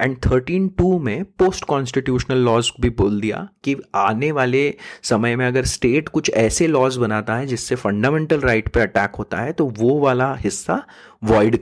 एंड 0.00 0.16
थर्टीन 0.26 0.68
टू 0.68 0.98
में 0.98 1.24
पोस्ट 1.24 1.64
कॉन्स्टिट्यूशनल 1.64 2.38
लॉज 2.38 2.70
भी 2.80 2.90
बोल 2.90 3.20
दिया 3.20 3.48
कि 3.64 3.76
आने 3.94 4.32
वाले 4.32 4.74
समय 5.02 5.36
में 5.36 5.46
अगर 5.46 5.64
स्टेट 5.64 6.08
कुछ 6.08 6.30
ऐसे 6.30 6.66
लॉज 6.66 6.96
बनाता 6.96 7.36
है 7.36 7.46
जिससे 7.46 7.74
फंडामेंटल 7.74 8.40
राइट 8.40 8.68
पे 8.68 8.80
अटैक 8.80 9.16
होता 9.16 9.38
है 9.38 9.52
तो 9.52 9.66
वो 9.68 9.98
वाला 10.00 10.34
हिस्सा 10.34 10.82
वॉइड 11.24 11.58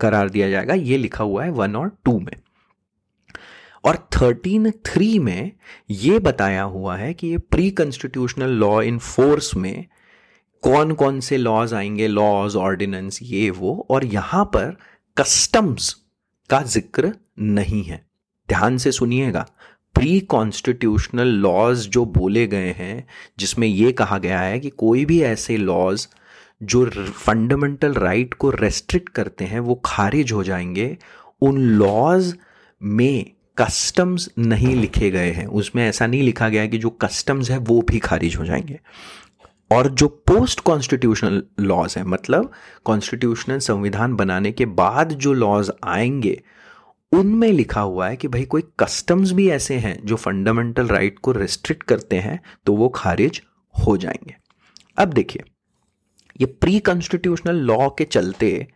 करार 0.00 0.30
दिया 0.30 0.50
जाएगा। 0.50 0.74
ये 0.74 0.98
लिखा 0.98 1.24
हुआ 1.24 1.44
है 1.44 1.50
वन 1.50 1.76
और 1.76 1.92
टू 2.04 2.18
में। 2.20 2.32
और 3.84 3.96
थर्टीन 4.12 4.70
थ्री 4.70 5.18
में 5.18 5.52
ये 5.90 6.18
बताया 6.18 6.62
हुआ 6.62 6.96
है 6.96 7.12
कि 7.14 7.26
ये 7.26 7.38
pre 7.38 7.70
constitutional 7.70 8.50
law 8.50 8.80
in 8.82 8.98
force 8.98 9.54
में 9.54 9.86
कौन 10.62 10.92
कौन 10.92 11.20
से 11.20 11.36
लॉज 11.36 11.74
आएँगे? 11.74 12.06
लॉज 12.06 12.56
ऑर्डिनेंस 12.56 13.18
ये, 13.22 13.50
वो। 13.50 13.86
और 13.90 14.04
यहाँ 14.04 14.44
पर 14.44 14.76
कस्टम्स 15.16 15.94
का 16.50 16.62
ज़िक्र 16.62 17.12
नहीं 17.38 17.84
है। 17.84 18.06
ध्यान 18.48 18.78
से 18.78 18.92
सुनिएगा। 18.92 19.46
प्री 19.94 20.20
कॉन्स्टिट्यूशनल 20.20 21.28
लॉज 21.28 21.78
जो 21.78 22.04
बोले 22.04 22.46
गए 22.46 22.72
हैं, 22.72 23.06
जिसमें 23.38 23.68
यह 23.68 23.92
कहा 23.92 24.18
गया 24.18 24.40
है 24.40 24.60
कि 24.60 24.70
कोई 24.70 25.04
भी 25.04 25.22
ऐसे 25.22 25.56
लॉज 25.56 26.08
जो 26.62 26.90
फंडामेंटल 27.00 27.94
राइट 27.94 28.34
को 28.34 28.50
रेस्ट्रिक्ट 28.50 29.08
करते 29.08 29.44
हैं, 29.44 29.60
वो 29.60 29.82
खारिज 29.84 30.32
हो 30.32 30.44
जाएँगे। 30.44 30.96
उन 31.40 31.58
लॉज 31.58 32.34
में 32.82 33.30
कस्टम्स 33.58 34.30
नहीं 34.38 34.74
लिखे 34.76 35.10
गए 35.10 35.30
हैं। 35.30 35.46
उसमें 35.46 35.88
ऐसा 35.88 36.06
नहीं 36.06 36.22
लिखा 36.22 36.48
गया 36.48 36.62
है 36.62 36.68
कि 36.68 36.78
जो 36.78 36.90
कस्टम्स 36.90 37.50
है, 37.50 37.58
वो 37.58 37.82
भी 37.82 37.98
खारिज 37.98 38.36
हो 38.36 38.44
जाएँगे। 38.44 38.80
और 39.70 39.88
जो 39.90 40.08
पोस्ट 40.08 40.60
कॉन्स्टिट्यूशनल 40.60 41.42
लॉज 41.60 41.94
है 41.98 42.04
मतलब 42.04 42.50
कॉन्स्टिट्यूशनल 42.84 43.58
संविधान 43.58 44.14
बनाने 44.14 44.52
के 44.52 44.66
बाद 44.66 45.12
जो 45.12 45.32
लॉज 45.32 45.70
आएँगे, 45.84 46.42
उनमें 47.12 47.52
लिखा 47.52 47.80
हुआ 47.80 48.08
है 48.08 48.16
कि 48.16 48.28
भाई 48.28 48.44
कोई 48.44 48.62
कस्टम्स 48.80 49.32
भी 49.32 49.48
ऐसे 49.50 49.74
हैं 49.74 50.06
जो 50.06 50.16
फंडामेंटल 50.16 50.86
राइट 50.86 51.18
को 51.18 51.32
रिस्ट्रिक्ट 51.32 51.82
करते 51.82 52.16
हैं 52.16 52.40
तो 52.66 52.72
वो 52.72 52.88
खारिज 52.88 53.42
हो 53.74 53.96
जाएँगे। 53.96 54.36
अब 54.98 55.08
देखिए, 55.08 55.42
ये 56.40 56.46
प्री 56.46 56.78
कॉन्स्टिट्यूशनल 56.78 57.56
लॉ 57.56 57.88
के 57.88 58.04
चलते 58.04 58.66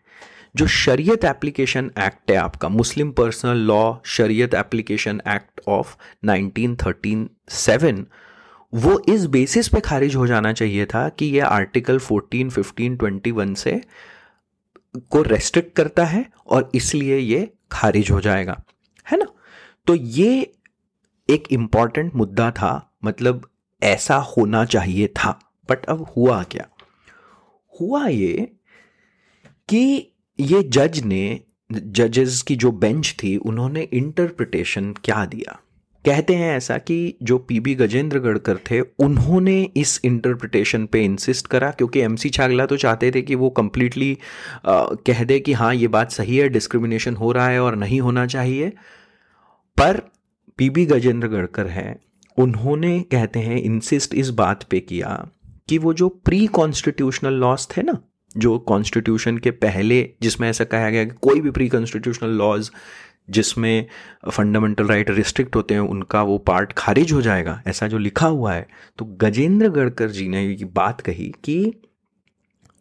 जो 0.56 0.66
शरीयत 0.66 1.24
एप्लीकेशन 1.24 1.90
एक्ट 1.98 2.30
है 2.30 2.36
आपका 2.36 2.68
Muslim 2.68 3.10
personal 3.10 3.56
law 3.56 3.94
Shariat 4.04 4.54
application 4.54 5.20
act 5.28 5.60
of 5.68 5.96
1937 6.26 8.04
वो 8.74 9.02
इस 9.08 9.26
बेसिस 9.26 9.68
पे 9.68 9.80
खारिज 9.80 10.16
हो 10.16 10.26
जाना 10.26 10.52
चाहिए 10.52 10.86
था 10.86 11.08
कि 11.08 11.26
ये 11.26 11.40
आर्टिकल 11.40 11.98
14, 11.98 12.50
15, 12.50 12.98
21 12.98 13.56
से 13.56 13.84
को 15.10 15.22
रेस्ट्रिक्ट 15.22 15.76
करता 15.76 16.04
है 16.04 16.30
और 16.46 16.70
इसलिए 16.74 17.18
ये 17.18 17.52
खारिज 17.72 18.10
हो 18.10 18.20
जाएगा 18.20 18.62
है 19.12 19.18
ना? 19.18 19.26
तो 19.86 19.94
ये 19.94 20.54
एक 21.30 21.44
इंपॉर्टेंट 21.50 22.14
मुद्दा 22.14 22.50
था 22.50 22.96
मतलब 23.04 23.50
ऐसा 23.82 24.16
होना 24.16 24.64
चाहिए 24.64 25.06
था। 25.06 25.52
बट 25.70 25.84
अब 25.84 26.12
हुआ 26.16 26.42
क्या? 26.42 26.68
हुआ 27.80 28.06
ये 28.06 28.52
कि 29.68 30.12
ये 30.40 30.62
जज 30.62 31.00
ने 31.00 31.40
जजेस 31.72 32.42
की 32.42 32.56
जो 32.56 32.72
बेंच 32.72 33.16
थी 33.22 33.36
उन्होंने 33.36 33.82
इंटरप्रिटेशन 33.82 34.92
क्या 34.92 35.24
दिया? 35.24 35.60
कहते 36.04 36.34
हैं 36.34 36.56
ऐसा 36.56 36.76
कि 36.78 37.14
जो 37.22 37.38
पीबी 37.38 37.74
गजेंद्र 37.74 38.18
गढ़कर 38.18 38.56
थे, 38.70 38.80
उन्होंने 38.80 39.60
इस 39.76 40.00
इंटरप्रिटेशन 40.04 40.86
पे 40.86 41.04
इंसिस्ट 41.04 41.46
करा, 41.46 41.70
क्योंकि 41.70 42.00
एमसी 42.00 42.30
छागला 42.30 42.66
तो 42.66 42.76
चाहते 42.76 43.10
थे 43.10 43.22
कि 43.22 43.34
वो 43.34 43.50
कम्प्लीटली 43.50 44.16
कह 44.66 45.22
दे 45.24 45.38
कि 45.40 45.52
हाँ 45.52 45.74
ये 45.74 45.88
बात 45.88 46.10
सही 46.10 46.36
है 46.36 46.48
डिस्क्रिमिनेशन 46.48 47.16
हो 47.16 47.32
रहा 47.32 47.46
है 47.48 47.60
और 47.60 47.76
नहीं 47.76 48.00
होना 48.00 48.26
चाहिए। 48.26 48.68
पर 49.76 50.00
पीबी 50.58 50.86
गजेंद्र 50.86 51.28
गढ़कर 51.28 51.66
हैं, 51.66 51.98
उन्होंने 52.38 52.98
कहते 53.10 53.40
हैं 53.40 53.60
इंसिस्ट 53.62 54.14
इस 54.14 54.30
बात 54.32 54.62
पे 54.62 54.80
किया 54.80 55.26
कि 55.68 55.78
वो 55.78 55.92
जो 55.94 56.08
प्री 56.24 56.46
कॉन्स्टिट्यूशनल 56.48 57.34
लॉस 57.34 57.68
थे 57.76 57.82
ना, 57.82 57.98
जो 58.36 58.58
कॉन्स्टिट्यूशन 58.58 59.38
के 59.38 59.50
पहले, 59.50 60.02
जिसमें 60.22 60.48
ऐसा 60.48 60.64
कहा 60.64 60.90
गया 60.90 61.04
कि 61.04 61.14
कोई 61.22 61.40
भी 61.40 61.50
प्री 61.50 61.68
कॉन्स्टिट्यूशनल 61.68 62.30
लॉज 62.30 62.70
जिसमें 63.28 63.86
फंडामेंटल 64.28 64.86
राइट 64.86 65.10
रिस्ट्रिक्ट 65.10 65.56
होते 65.56 65.74
हैं, 65.74 65.80
उनका 65.80 66.22
वो 66.22 66.38
पार्ट 66.38 66.72
खारिज 66.72 67.12
हो 67.12 67.22
जाएगा। 67.22 67.60
ऐसा 67.66 67.88
जो 67.88 67.98
लिखा 67.98 68.26
हुआ 68.26 68.52
है 68.52 68.66
तो 68.98 69.04
गजेंद्र 69.20 69.68
गढ़कर 69.68 70.10
जी 70.10 70.28
ने 70.28 70.44
ये 70.44 70.64
बात 70.64 71.00
कही 71.00 71.32
कि 71.44 71.72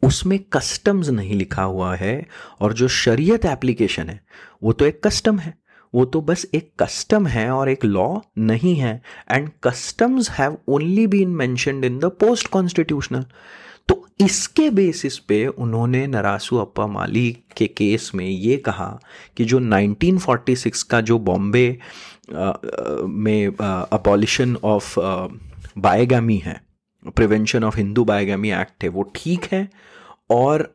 उसमें 0.03 0.37
कस्टम्स 0.53 1.09
नहीं 1.09 1.35
लिखा 1.35 1.63
हुआ 1.63 1.95
है 1.95 2.25
और 2.61 2.73
जो 2.73 2.87
शरीयत 2.87 3.45
एप्लीकेशन 3.45 4.09
है, 4.09 4.19
वो 4.63 4.73
तो 4.73 4.85
एक 4.85 5.01
कस्टम 5.03 5.39
है। 5.39 5.53
वो 5.93 6.03
तो 6.05 6.21
बस 6.21 6.45
एक 6.53 6.71
कस्टम 6.79 7.27
है 7.27 7.49
और 7.51 7.69
एक 7.69 7.85
लॉ 7.85 8.07
नहीं 8.37 8.75
है। 8.75 9.01
And 9.31 9.49
customs 9.63 10.29
have 10.31 10.57
only 10.67 11.05
been 11.07 11.29
mentioned 11.29 11.85
in 11.85 11.99
the 11.99 12.05
post 12.19 12.47
constitutional 12.47 13.25
इसके 14.21 14.69
बेसिस 14.69 15.17
पे 15.19 15.45
उन्होंने 15.47 16.05
नरासू 16.07 16.57
अप्पा 16.57 16.87
माली 16.87 17.29
के 17.57 17.67
केस 17.67 18.11
में 18.15 18.25
ये 18.25 18.57
कहा 18.57 18.99
कि 19.37 19.45
जो 19.45 19.59
1946 19.59 20.83
का 20.83 21.01
जो 21.01 21.19
बॉम्बे 21.19 21.67
में 22.31 23.47
अपॉलिशन 23.47 24.55
ऑफ़ 24.63 24.99
बायोगामी 25.77 26.37
है 26.37 26.61
prevention 27.15 27.63
of 27.63 27.77
Hindu 27.77 28.03
bigamy 28.03 28.51
act 28.51 28.83
है, 28.83 28.89
वो 28.89 29.11
ठीक 29.15 29.45
है। 29.51 29.67
और 30.29 30.73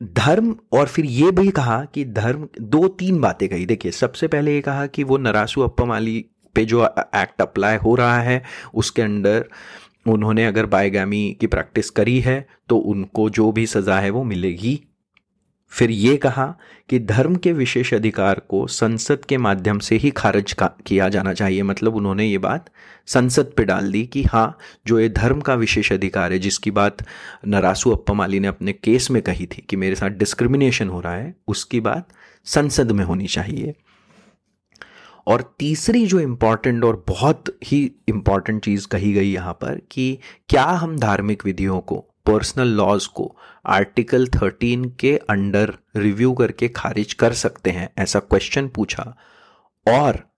धर्म, 0.00 0.54
और 0.72 0.86
फिर 0.86 1.04
ये 1.04 1.30
भी 1.30 1.50
कहा 1.50 1.84
कि 1.84 2.04
धर्म, 2.04 2.48
दो 2.60 2.88
तीन 2.88 3.20
बातें 3.20 3.48
कही। 3.48 3.66
देखिए, 3.66 3.92
सबसे 3.92 4.28
पहले 4.28 4.54
ये 4.54 4.60
कहा 4.60 4.86
कि 4.86 5.04
वो 5.04 5.18
नरासू 5.18 5.62
अप्पमाली 5.62 6.24
पे 6.54 6.64
जो 6.64 6.84
एक्ट 6.84 7.42
अप्लाई 7.42 7.76
हो 7.76 7.94
रहा 7.94 8.18
है, 8.20 8.42
उसके 8.74 9.02
अंडर 9.02 9.48
उन्होंने 10.08 10.46
अगर 10.46 10.66
बायगामी 10.66 11.36
की 11.40 11.46
प्रैक्टिस 11.46 11.90
करी 11.90 12.18
है 12.20 12.46
तो 12.68 12.76
उनको 12.76 13.30
जो 13.30 13.50
भी 13.52 13.66
सज़ा 13.66 13.98
है 14.00 14.10
वो 14.10 14.24
मिलेगी। 14.24 14.80
फिर 15.72 15.90
ये 15.90 16.16
कहा 16.16 16.46
कि 16.88 16.98
धर्म 16.98 17.34
के 17.36 17.52
विशेष 17.52 17.92
अधिकार 17.94 18.40
को 18.48 18.66
संसद 18.66 19.24
के 19.24 19.36
माध्यम 19.36 19.78
से 19.78 19.96
ही 19.96 20.10
खारिज 20.10 20.54
किया 20.60 21.08
जाना 21.08 21.32
चाहिए। 21.32 21.62
मतलब 21.62 21.96
उन्होंने 21.96 22.26
ये 22.26 22.38
बात 22.38 22.70
संसद 23.08 23.52
पे 23.56 23.64
डाल 23.64 23.90
दी 23.92 24.04
कि 24.06 24.22
हाँ 24.22 24.56
जो 24.86 25.00
ये 25.00 25.08
धर्म 25.08 25.40
का 25.40 25.54
विशेष 25.54 25.92
अधिकार 25.92 26.32
है, 26.32 26.38
जिसकी 26.38 26.70
बात 26.70 27.04
नरासू 27.46 27.90
अप्पमाली 27.90 28.40
ने 28.40 28.48
अपने 28.48 28.72
केस 28.74 29.10
में 29.10 29.20
कही 29.22 29.46
थी 29.46 29.64
कि 29.68 29.76
मेरे 29.76 29.94
साथ 29.94 30.18
डिस्क्रिमिनेशन 30.18 30.88
हो 30.88 31.00
रहा 31.00 31.14
है, 31.14 31.34
उसकी 31.48 31.80
बात 31.80 32.08
संसद 32.46 32.92
में 32.92 33.04
होनी 33.04 33.26
चाहिए। 33.26 33.74
और 35.28 35.54
तीसरी 35.58 36.06
जो 36.06 36.20
इंपॉर्टेंट 36.20 36.84
और 36.84 37.04
बहुत 37.08 37.44
ही 37.64 37.92
इंपॉर्टेंट 38.08 38.64
चीज़ 38.64 38.86
कही 38.88 39.12
गई 39.12 39.30
यहाँ 39.32 39.52
पर 39.52 39.80
कि 39.90 40.18
क्या 40.48 40.64
हम 40.64 40.98
धार्मिक 40.98 41.44
विधियों 41.44 41.80
को 41.80 42.04
पर्सनल 42.26 42.68
लॉज 42.68 43.06
को 43.06 43.36
आर्टिकल 43.66 44.26
13 44.26 44.90
के 45.00 45.16
अंडर 45.16 45.74
रिव्यू 45.96 46.32
करके 46.32 46.68
खारिज 46.68 47.12
कर 47.14 47.32
सकते 47.32 47.70
हैं, 47.70 47.90
ऐसा 47.98 48.18
क्वेश्चन 48.18 48.68
पूछा। 48.68 49.16
और 49.88 50.28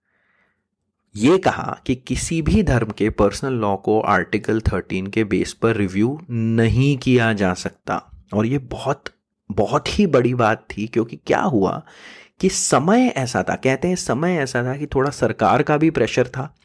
ये 1.15 1.37
कहा 1.37 1.81
कि 1.85 1.95
किसी 1.95 2.41
भी 2.41 2.63
धर्म 2.63 2.91
के 2.91 3.09
पर्सनल 3.09 3.53
लॉ 3.53 3.75
को 3.75 4.01
आर्टिकल 4.01 4.61
13 4.61 5.09
के 5.09 5.23
बेस 5.23 5.53
पर 5.53 5.75
रिव्यू 5.75 6.21
नहीं 6.29 6.97
किया 6.97 7.33
जा 7.33 7.53
सकता। 7.53 8.11
और 8.33 8.45
ये 8.45 8.57
बहुत 8.57 9.03
बहुत 9.51 9.99
ही 9.99 10.05
बड़ी 10.07 10.33
बात 10.33 10.67
थी, 10.71 10.87
क्योंकि 10.87 11.15
क्या 11.15 11.41
हुआ 11.41 11.83
कि 12.41 12.49
समय 12.49 13.07
ऐसा 13.07 13.43
था, 13.43 13.55
कहते 13.55 13.87
हैं 13.87 13.95
समय 13.95 14.37
ऐसा 14.37 14.63
था 14.63 14.75
कि 14.77 14.85
थोड़ा 14.85 15.09
सरकार 15.09 15.63
का 15.63 15.77
भी 15.77 15.89
प्रेशर 15.89 16.27
था 16.27 16.55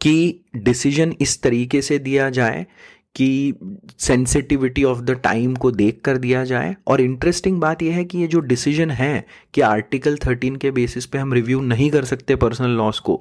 कि 0.00 0.40
डिसीज़न 0.56 1.14
इस 1.20 1.42
तरीके 1.42 1.82
से 1.82 1.98
दिया 1.98 2.28
जाए 2.30 2.66
कि 3.14 3.54
सेंसिटिविटी 3.98 4.84
ऑफ़ 4.84 4.98
द 4.98 5.10
टाइम 5.10 5.54
को 5.56 5.70
देख 5.70 6.00
कर 6.04 6.16
दिया 6.16 6.44
जाए। 6.44 6.74
और 6.86 7.00
इंटरेस्टिंग 7.00 7.60
बात 7.60 7.82
यह 7.82 7.94
है 7.94 8.04
कि 8.04 8.18
ये 8.18 8.26
जो 8.26 8.40
डिसीज़न 8.40 8.90
है 8.90 9.26
कि 9.54 9.60
आर्टिकल 9.60 10.16
थर्टीन 10.16 10.56
के 10.56 10.70
बेसिस 10.70 11.06
पे 11.06 11.18
हम 11.18 11.32
रिव्यू 11.32 11.60
नहीं 11.60 11.90
कर 11.90 12.04
सकते 12.04 12.36
पर्सनल 12.36 12.70
लॉस 12.70 12.98
को, 12.98 13.20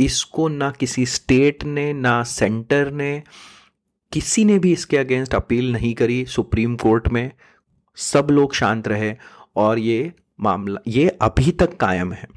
इसको 0.00 0.48
ना 0.48 0.70
किसी 0.70 1.06
स्टेट 1.06 1.64
ने, 1.64 1.92
ना 1.92 2.22
सेंटर 2.22 2.90
ने, 2.90 3.22
किसी 4.12 4.44
ने 4.44 4.58
भी 4.58 4.72
इसके 4.72 4.96
अगेंस्ट 4.96 5.34
अपील 5.34 5.72
नहीं 5.72 5.94
करी 5.94 6.24
सुप्रीम 6.26 6.76
कोर्ट 6.76 7.08
में। 7.08 7.30
सब 7.96 8.28
लोग 8.30 8.54
शांत 8.54 8.88
रहे 8.88 9.14
और 9.56 9.78
ये 9.78 10.12
मामला, 10.40 10.80
ये 10.86 11.08
अभी 11.08 11.50
तक 11.50 11.76
कायम 11.76 12.12
है। 12.12 12.28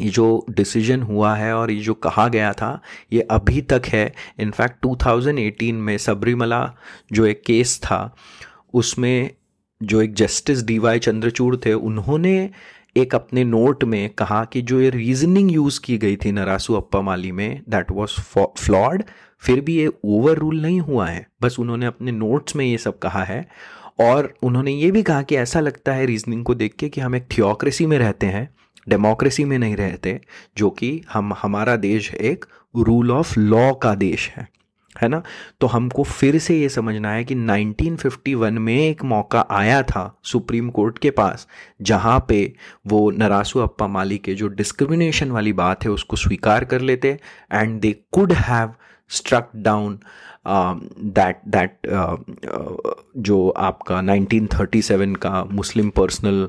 ये 0.00 0.10
जो 0.10 0.46
डिसीज़न 0.50 1.02
हुआ 1.02 1.34
है 1.34 1.54
और 1.56 1.70
ये 1.70 1.80
जो 1.80 1.94
कहा 1.94 2.28
गया 2.28 2.52
था, 2.52 2.80
ये 3.12 3.20
अभी 3.20 3.60
तक 3.60 3.82
है। 3.86 4.14
इनफैक्ट 4.38 4.86
2018 4.86 5.72
में 5.72 5.98
सबरीमला 5.98 6.74
जो 7.12 7.26
एक 7.26 7.42
केस 7.46 7.80
था, 7.84 8.16
उसमें 8.74 9.30
जो 9.82 10.02
एक 10.02 10.14
जस्टिस 10.14 10.64
डी 10.64 10.78
वाई 10.78 10.98
चंद्रचूड़ 10.98 11.56
थे, 11.56 11.72
उन्होंने 11.72 12.50
एक 12.96 13.14
अपने 13.14 13.44
नोट 13.44 13.84
में 13.84 14.10
कहा 14.10 14.44
कि 14.44 14.62
जो 14.62 14.80
ये 14.80 14.90
रीजनिंग 14.90 15.52
यूज़ 15.52 15.80
की 15.80 15.98
गई 15.98 16.16
थी 16.16 16.32
नरासू 16.32 16.74
अप्पा 16.74 17.00
माली 17.00 17.32
में 17.32 17.62
दैट 17.68 17.90
वाज 17.90 18.08
फ्लॉड 18.38 19.02
फिर 19.40 19.60
भी 19.60 19.76
ये 19.76 19.90
ओवर 20.04 20.36
रूल 20.36 20.60
नहीं 20.60 20.80
हुआ 20.80 21.08
है। 21.08 21.28
बस 21.42 21.56
उन्होंने 21.58 21.86
अपने 21.86 22.12
नोट्स 22.12 22.56
में 22.56 22.66
ये 22.66 22.78
सब 22.78 22.98
कहा 22.98 23.24
है। 23.24 23.48
और 24.02 24.34
उन्होंने 24.42 24.72
ये 24.72 24.90
भी 24.90 25.02
कहा 25.02 25.22
कि 25.22 25.36
ऐसा 25.36 25.60
लगता 25.60 25.92
है 25.92 26.06
रीजनिंग 26.06 26.44
को 26.44 26.54
देख 26.54 26.74
के 26.74 26.88
कि 26.88 27.00
हम 27.00 27.14
एक 27.14 27.22
थियोक्रेसी 27.22 27.86
में 27.86 27.98
रहते 27.98 28.26
हैं 28.26 28.54
डेमोक्रेसी 28.88 29.44
में 29.44 29.58
नहीं 29.58 29.76
रहते, 29.76 30.20
जो 30.58 30.70
कि 30.70 31.02
हम, 31.12 31.34
हमारा 31.42 31.76
देश 31.76 32.14
एक 32.14 32.44
रूल 32.76 33.10
ऑफ़ 33.10 33.40
लॉ 33.40 33.72
का 33.72 33.94
देश 33.94 34.30
है 34.30 34.48
है 35.02 35.08
ना? 35.08 35.22
तो 35.60 35.66
हमको 35.66 36.02
फिर 36.02 36.38
से 36.38 36.58
ये 36.60 36.68
समझना 36.68 37.12
है 37.12 37.24
कि 37.24 37.34
1951 37.34 38.50
में 38.50 38.76
एक 38.76 39.04
मौका 39.04 39.46
आया 39.50 39.82
था 39.82 40.18
सुप्रीम 40.24 40.70
कोर्ट 40.70 40.98
के 40.98 41.10
पास, 41.10 41.48
जहाँ 41.82 42.24
पे 42.28 42.52
वो 42.86 43.10
नरासू 43.10 43.60
अप्पा 43.60 43.86
माली 43.86 44.18
के 44.18 44.34
जो 44.34 44.48
डिस्क्रिमिनेशन 44.48 45.30
वाली 45.30 45.52
बात 45.52 45.84
है 45.84 45.90
उसको 45.90 46.16
स्वीकार 46.16 46.64
कर 46.64 46.80
लेते 46.80 47.20
and 47.52 47.80
they 47.80 47.92
could 48.12 48.32
have 48.32 48.74
struck 49.08 49.50
down 49.56 49.98
that 50.46 51.40
that 51.48 51.76
जो 53.26 53.48
आपका 53.48 54.00
1937 54.02 55.16
का 55.22 55.44
Muslim 55.52 55.90
personal 55.90 56.48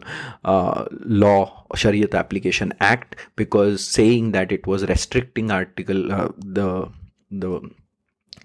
law 1.24 1.46
Shariat 1.78 2.16
application 2.16 2.74
act 2.84 3.16
because 3.38 3.78
saying 3.82 4.32
that 4.34 4.52
it 4.52 4.68
was 4.68 4.84
restricting 4.84 5.52
article 5.52 6.10
the 6.12 6.92
the 7.34 7.60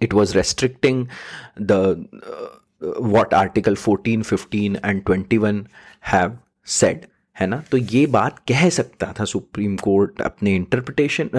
it 0.00 0.12
was 0.12 0.34
restricting 0.36 1.08
the 1.56 2.06
uh, 2.22 3.00
what 3.00 3.32
article 3.34 3.74
14 3.74 4.22
15 4.22 4.76
and 4.76 5.04
21 5.04 5.68
have 6.02 6.38
said. 6.64 7.08
है 7.38 7.46
ना? 7.46 7.62
तो 7.70 7.76
ये 7.76 8.04
बात 8.08 8.38
कह 8.48 8.68
सकता 8.70 9.12
था 9.20 9.24
सुप्रीम 9.24 9.76
कोर्ट 9.76 10.20
अपने 10.22 10.54
interpretation 10.56 11.30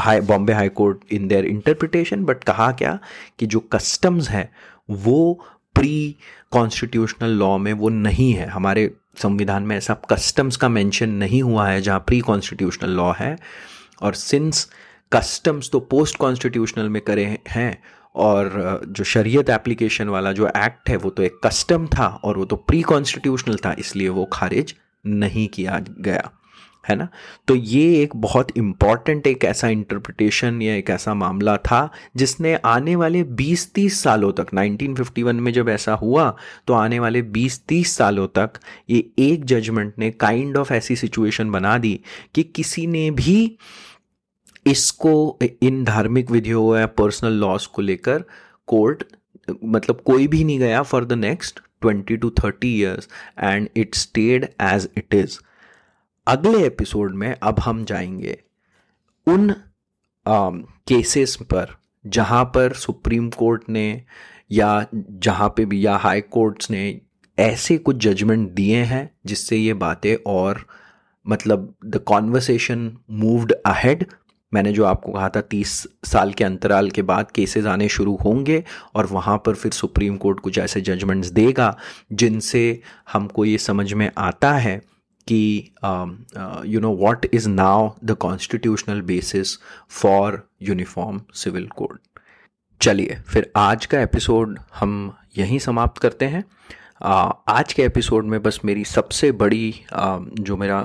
high, 0.00 0.20
Bombay 0.20 0.52
high 0.52 0.68
court 0.70 1.12
in 1.12 1.28
their 1.28 1.46
interpretation 1.46 2.24
but 2.24 2.44
कहा 2.44 2.70
क्या 2.72 2.98
कि 3.38 3.46
जो 3.46 3.60
कस्टम्स 3.72 4.30
है, 4.30 4.50
वो 4.90 5.44
प्री 5.74 6.16
कॉन्स्टिट्यूशनल 6.52 7.30
लॉ 7.30 7.56
में 7.58 7.72
वो 7.72 7.88
नहीं 7.88 8.32
है। 8.32 8.46
हमारे 8.48 8.90
संविधान 9.22 9.62
में 9.62 9.76
ऐसा 9.76 9.94
कस्टम्स 10.10 10.56
का 10.56 10.68
मेंशन 10.68 11.10
नहीं 11.10 11.42
हुआ 11.42 11.68
है 11.68 11.80
जहाँ 11.80 11.98
प्री 12.06 12.20
कॉन्स्टिट्यूशनल 12.20 12.90
लॉ 12.90 13.12
है। 13.18 13.36
और 14.02 14.14
सिंस 14.14 14.68
कस्टम्स 15.12 15.70
तो 15.70 15.80
पोस्ट 15.80 16.16
कॉन्स्टिट्यूशनल 16.16 16.88
में 16.88 17.00
करे 17.02 17.24
हैं, 17.48 17.78
और 18.14 18.80
जो 18.88 19.04
शरीयत 19.04 19.50
एप्लीकेशन 19.50 20.08
वाला 20.08 20.32
जो 20.32 20.46
एक्ट 20.46 20.88
है, 20.90 20.96
वो 20.96 21.10
तो 21.10 21.22
एक 21.22 21.38
कस्टम 21.44 21.86
था, 21.88 22.06
और 22.24 22.38
वो 22.38 22.44
तो 22.44 22.56
प्री 22.58 22.80
कॉन्स्टिट्यूशनल 22.82 23.56
था, 23.56 23.74
इसलिए 23.78 24.08
वो 24.08 24.24
खारिज 24.32 24.74
नहीं 25.04 25.48
किया 25.48 25.78
गया, 26.00 26.30
है 26.88 26.94
ना? 26.96 27.08
तो 27.48 27.54
ये 27.54 28.02
एक 28.02 28.14
बहुत 28.16 28.48
इंपॉर्टेंट 28.56 29.26
एक 29.26 29.44
ऐसा 29.44 29.68
इंटरप्रिटेशन 29.68 30.60
या 30.62 30.74
एक 30.74 30.90
ऐसा 30.90 31.14
मामला 31.14 31.56
था, 31.56 31.90
जिसने 32.16 32.54
आने 32.64 32.96
वाले 32.96 33.22
20-30 33.34 34.00
सालों 34.02 34.32
तक 34.32 34.46
1951 34.54 35.40
में 35.40 35.52
जब 35.52 35.68
ऐसा 35.68 35.94
हुआ 35.94 36.36
तो 36.66 36.74
आने 36.74 36.98
वाले 36.98 37.22
20-30 37.32 37.86
सालों 37.86 38.26
तक 38.28 38.58
ये 38.90 39.04
एक 39.18 39.44
जजमेंट 39.44 39.94
ने 39.98 40.10
काइंड 40.10 40.56
ऑफ़ 40.56 40.72
ऐसी 40.72 40.96
सिचुएशन 40.96 41.50
बना 41.50 41.78
दी 41.78 42.00
कि 42.34 42.42
किसी 42.42 42.86
ने 42.86 43.10
भी 43.10 43.56
इसको 44.66 45.38
इन 45.62 45.84
धार्मिक 45.84 46.30
विधियों 46.30 46.78
या 46.78 46.86
पर्सनल 46.86 47.32
लॉस 47.32 47.66
को 47.66 47.82
लेकर 47.82 48.24
कोर्ट 48.66 49.04
मतलब 49.64 50.00
कोई 50.00 50.26
भी 50.26 50.44
नहीं 50.44 50.58
गया 50.58 50.82
for 50.82 51.04
the 51.04 51.12
next 51.12 51.60
twenty 51.82 52.16
two 52.16 52.30
thirty 52.44 52.74
years 52.78 53.08
and 53.38 53.68
it 53.76 53.94
stayed 53.94 54.48
as 54.62 54.88
it 54.98 55.14
is 55.14 55.38
अगले 56.26 56.64
एपिसोड 56.66 57.14
में 57.14 57.34
अब 57.34 57.60
हम 57.60 57.84
जाएँगे 57.84 58.38
उन 59.26 59.54
केसेस 60.26 61.36
um, 61.36 61.44
पर 61.44 61.76
जहाँ 62.04 62.44
पर 62.44 62.72
सुप्रीम 62.72 63.28
कोर्ट 63.30 63.68
ने 63.68 64.02
या 64.52 64.86
जहाँ 64.94 65.48
पे 65.56 65.64
भी 65.64 65.84
या 65.86 65.96
हाई 65.96 66.20
कोर्ट्स 66.30 66.70
ने 66.70 67.00
ऐसे 67.38 67.76
कुछ 67.78 67.96
जजमेंट 67.96 68.50
दिए 68.50 68.82
हैं 68.84 69.08
जिससे 69.26 69.56
ये 69.56 69.74
बातें 69.74 70.14
और 70.26 70.64
मतलब 71.26 71.74
द 71.86 71.98
कॉन्वर्सेशन 72.06 72.90
मूव्ड 73.10 73.52
अहेड 73.66 74.04
मैंने 74.54 74.72
जो 74.72 74.84
आपको 74.84 75.12
कहा 75.12 75.28
था 75.28 75.40
तीस 75.40 75.86
साल 76.04 76.32
के 76.32 76.44
अंतराल 76.44 76.90
के 76.90 77.02
बाद 77.02 77.30
केसेस 77.30 77.66
आने 77.66 77.88
शुरू 77.88 78.16
होंगे 78.24 78.64
और 78.94 79.06
वहाँ 79.06 79.36
पर 79.46 79.54
फिर 79.54 79.72
सुप्रीम 79.72 80.16
कोर्ट 80.16 80.40
कुछ 80.40 80.58
ऐसे 80.58 80.80
जजमेंट्स 80.80 81.28
देगा 81.28 81.76
जिनसे 82.12 82.80
हमको 83.12 83.44
ये 83.44 83.58
समझ 83.58 83.92
में 83.92 84.10
आता 84.18 84.52
है 84.52 84.76
कि 85.26 85.70
you 86.66 86.80
know 86.80 86.96
what 86.96 87.26
is 87.34 87.48
now 87.48 87.90
the 88.04 88.10
constitutional 88.10 89.00
basis 89.00 89.58
for 89.90 90.42
uniform 90.62 91.20
civil 91.34 91.66
code 91.66 91.98
चलिए, 92.80 93.16
फिर 93.26 93.50
आज 93.56 93.86
का 93.86 94.00
एपिसोड 94.00 94.58
हम 94.74 95.14
यहीं 95.38 95.58
समाप्त 95.58 96.00
करते 96.02 96.24
हैं। 96.24 96.44
आज 97.04 97.72
के 97.72 97.82
एपिसोड 97.82 98.24
में 98.24 98.42
बस 98.42 98.60
मेरी 98.64 98.84
सबसे 98.84 99.30
बड़ी 99.32 99.74
जो 100.40 100.56
मेरा 100.56 100.80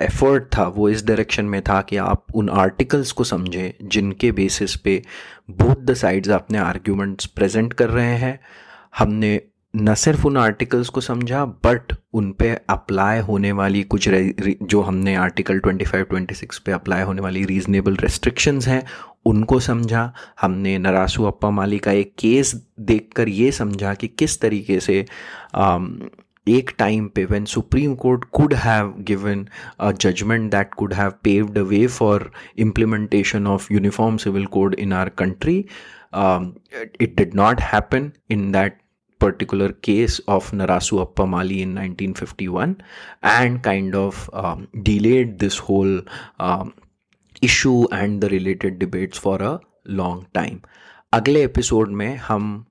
एफर्ट 0.00 0.44
था, 0.56 0.64
वो 0.64 0.88
इस 0.88 1.04
डायरेक्शन 1.06 1.44
में 1.44 1.60
था 1.62 1.80
कि 1.82 1.96
आप 1.96 2.24
उन 2.34 2.50
आर्टिकल्स 2.50 3.12
को 3.12 3.24
समझें, 3.24 3.88
जिनके 3.88 4.32
बेसिस 4.32 4.76
पे 4.76 5.02
बोथ 5.50 5.84
द 5.84 5.94
साइड्स 5.94 6.30
अपने 6.30 6.58
आर्ग्यूमेंट्स 6.58 7.26
प्रेजेंट 7.26 7.72
कर 7.72 7.88
रहे 7.88 8.16
हैं। 8.16 8.38
हमने 8.98 9.40
न 9.76 9.94
सिर्फ़ 9.94 10.26
उन 10.26 10.36
आर्टिकल्स 10.36 10.88
को 10.88 11.00
समझा 11.00 11.44
बट 11.44 11.94
उन 12.12 12.30
पे 12.32 12.48
अप्लाई 12.70 13.18
होने 13.20 13.52
वाली 13.52 13.82
कुछ 13.82 14.08
जो 14.08 14.80
हमने 14.80 15.14
आर्टिकल 15.14 15.60
25 15.60 16.04
26 16.12 16.58
पे 16.58 16.72
अप्लाई 16.72 17.02
होने 17.02 17.22
वाली 17.22 17.44
रीजनेबल 17.44 17.96
रेस्ट्रिक्शंस 17.96 18.68
हैं 18.68 18.84
उनको 19.30 19.58
समझा। 19.60 20.12
हमने 20.40 20.76
नरासू 20.78 21.24
अप्पा 21.24 21.50
माली 21.50 21.78
का 21.78 21.92
एक 21.92 22.14
केस 22.18 22.54
देखकर 22.80 23.28
ये 23.28 23.50
समझा 23.52 23.94
कि 23.94 24.08
किस 24.08 24.40
तरीके 24.40 24.80
से 24.80 25.04
um, 25.56 25.90
एक 26.48 26.70
टाइम 26.78 27.08
पे 27.14 27.24
when 27.24 27.44
supreme 27.44 27.94
court 27.94 28.24
could 28.32 28.54
have 28.54 28.94
given 29.08 29.46
a 29.80 29.90
judgement 29.92 30.50
that 30.50 30.74
could 30.74 30.94
have 30.94 31.12
paved 31.24 31.58
a 31.58 31.62
way 31.72 31.86
for 31.86 32.30
implementation 32.58 33.46
of 33.46 33.72
uniform 33.72 34.16
civil 34.16 34.46
code 34.56 34.74
in 34.74 34.92
our 34.92 35.08
country 35.18 35.58
it 37.00 37.14
did 37.16 37.34
not 37.34 37.60
happen 37.72 38.10
in 38.30 38.50
that 38.52 38.80
particular 39.20 39.68
case 39.86 40.20
of 40.28 40.50
Narasu 40.52 40.98
Appamali 41.04 41.60
in 41.62 41.74
1951 41.74 42.76
and 43.22 43.62
kind 43.62 43.94
of 43.94 44.30
um, 44.32 44.68
delayed 44.82 45.38
this 45.40 45.58
whole 45.58 46.00
um, 46.40 46.72
issue 47.42 47.86
and 47.92 48.20
the 48.20 48.28
related 48.28 48.78
debates 48.78 49.18
for 49.18 49.36
a 49.42 49.58
long 49.86 50.24
time. 50.38 50.58
अगले 51.12 51.44
episode 51.44 51.92
में 51.92 52.16
हम, 52.16 52.64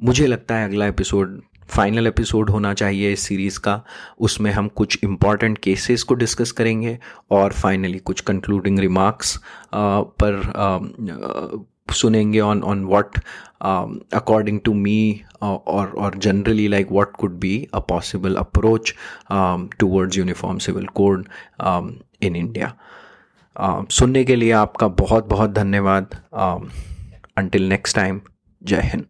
मुझे 0.00 0.26
लगता 0.26 0.54
है 0.54 0.68
अगला 0.68 0.86
episode 0.86 1.40
final 1.68 2.06
episode 2.06 2.50
होना 2.50 2.72
चाहिए 2.74 3.12
इस 3.12 3.20
सीरीज़ 3.20 3.58
का 3.60 3.82
उसमें 4.20 4.50
हम 4.50 4.68
कुछ 4.68 4.98
इंपॉर्टेंट 5.04 5.58
केसेस 5.58 6.02
को 6.02 6.14
डिस्कस 6.14 6.52
करेंगे 6.52 6.98
और 7.30 7.52
फाइनली 7.52 7.98
कुछ 7.98 8.20
कंक्लूडिंग 8.20 8.78
रिमार्क्स 8.78 9.38
पर 10.22 10.40
सुनेंगे 11.92 12.40
on 12.40 12.62
on 12.62 12.84
what 12.84 13.18
according 14.14 14.60
to 14.64 14.74
me 14.74 15.22
और 15.42 15.92
और 15.98 16.18
generally 16.18 16.68
like 16.68 16.92
what 16.92 17.16
could 17.16 17.38
be 17.40 17.68
a 17.74 17.78
possible 17.78 18.34
approach 18.34 18.94
towards 19.78 20.18
uniform 20.18 20.58
civil 20.58 20.86
code 20.86 21.28
in 22.22 22.36
India 22.36 22.76
सुनने 23.90 24.24
के 24.24 24.36
लिए 24.36 24.52
आपका 24.52 24.88
बहुत 24.88 25.28
बहुत 25.28 25.50
धन्यवाद 25.50 26.14
अंटिल 27.38 27.68
नेक्स्ट 27.68 27.96
टाइम 27.96 28.20
जय 28.62 28.80
हिंद। 28.84 29.04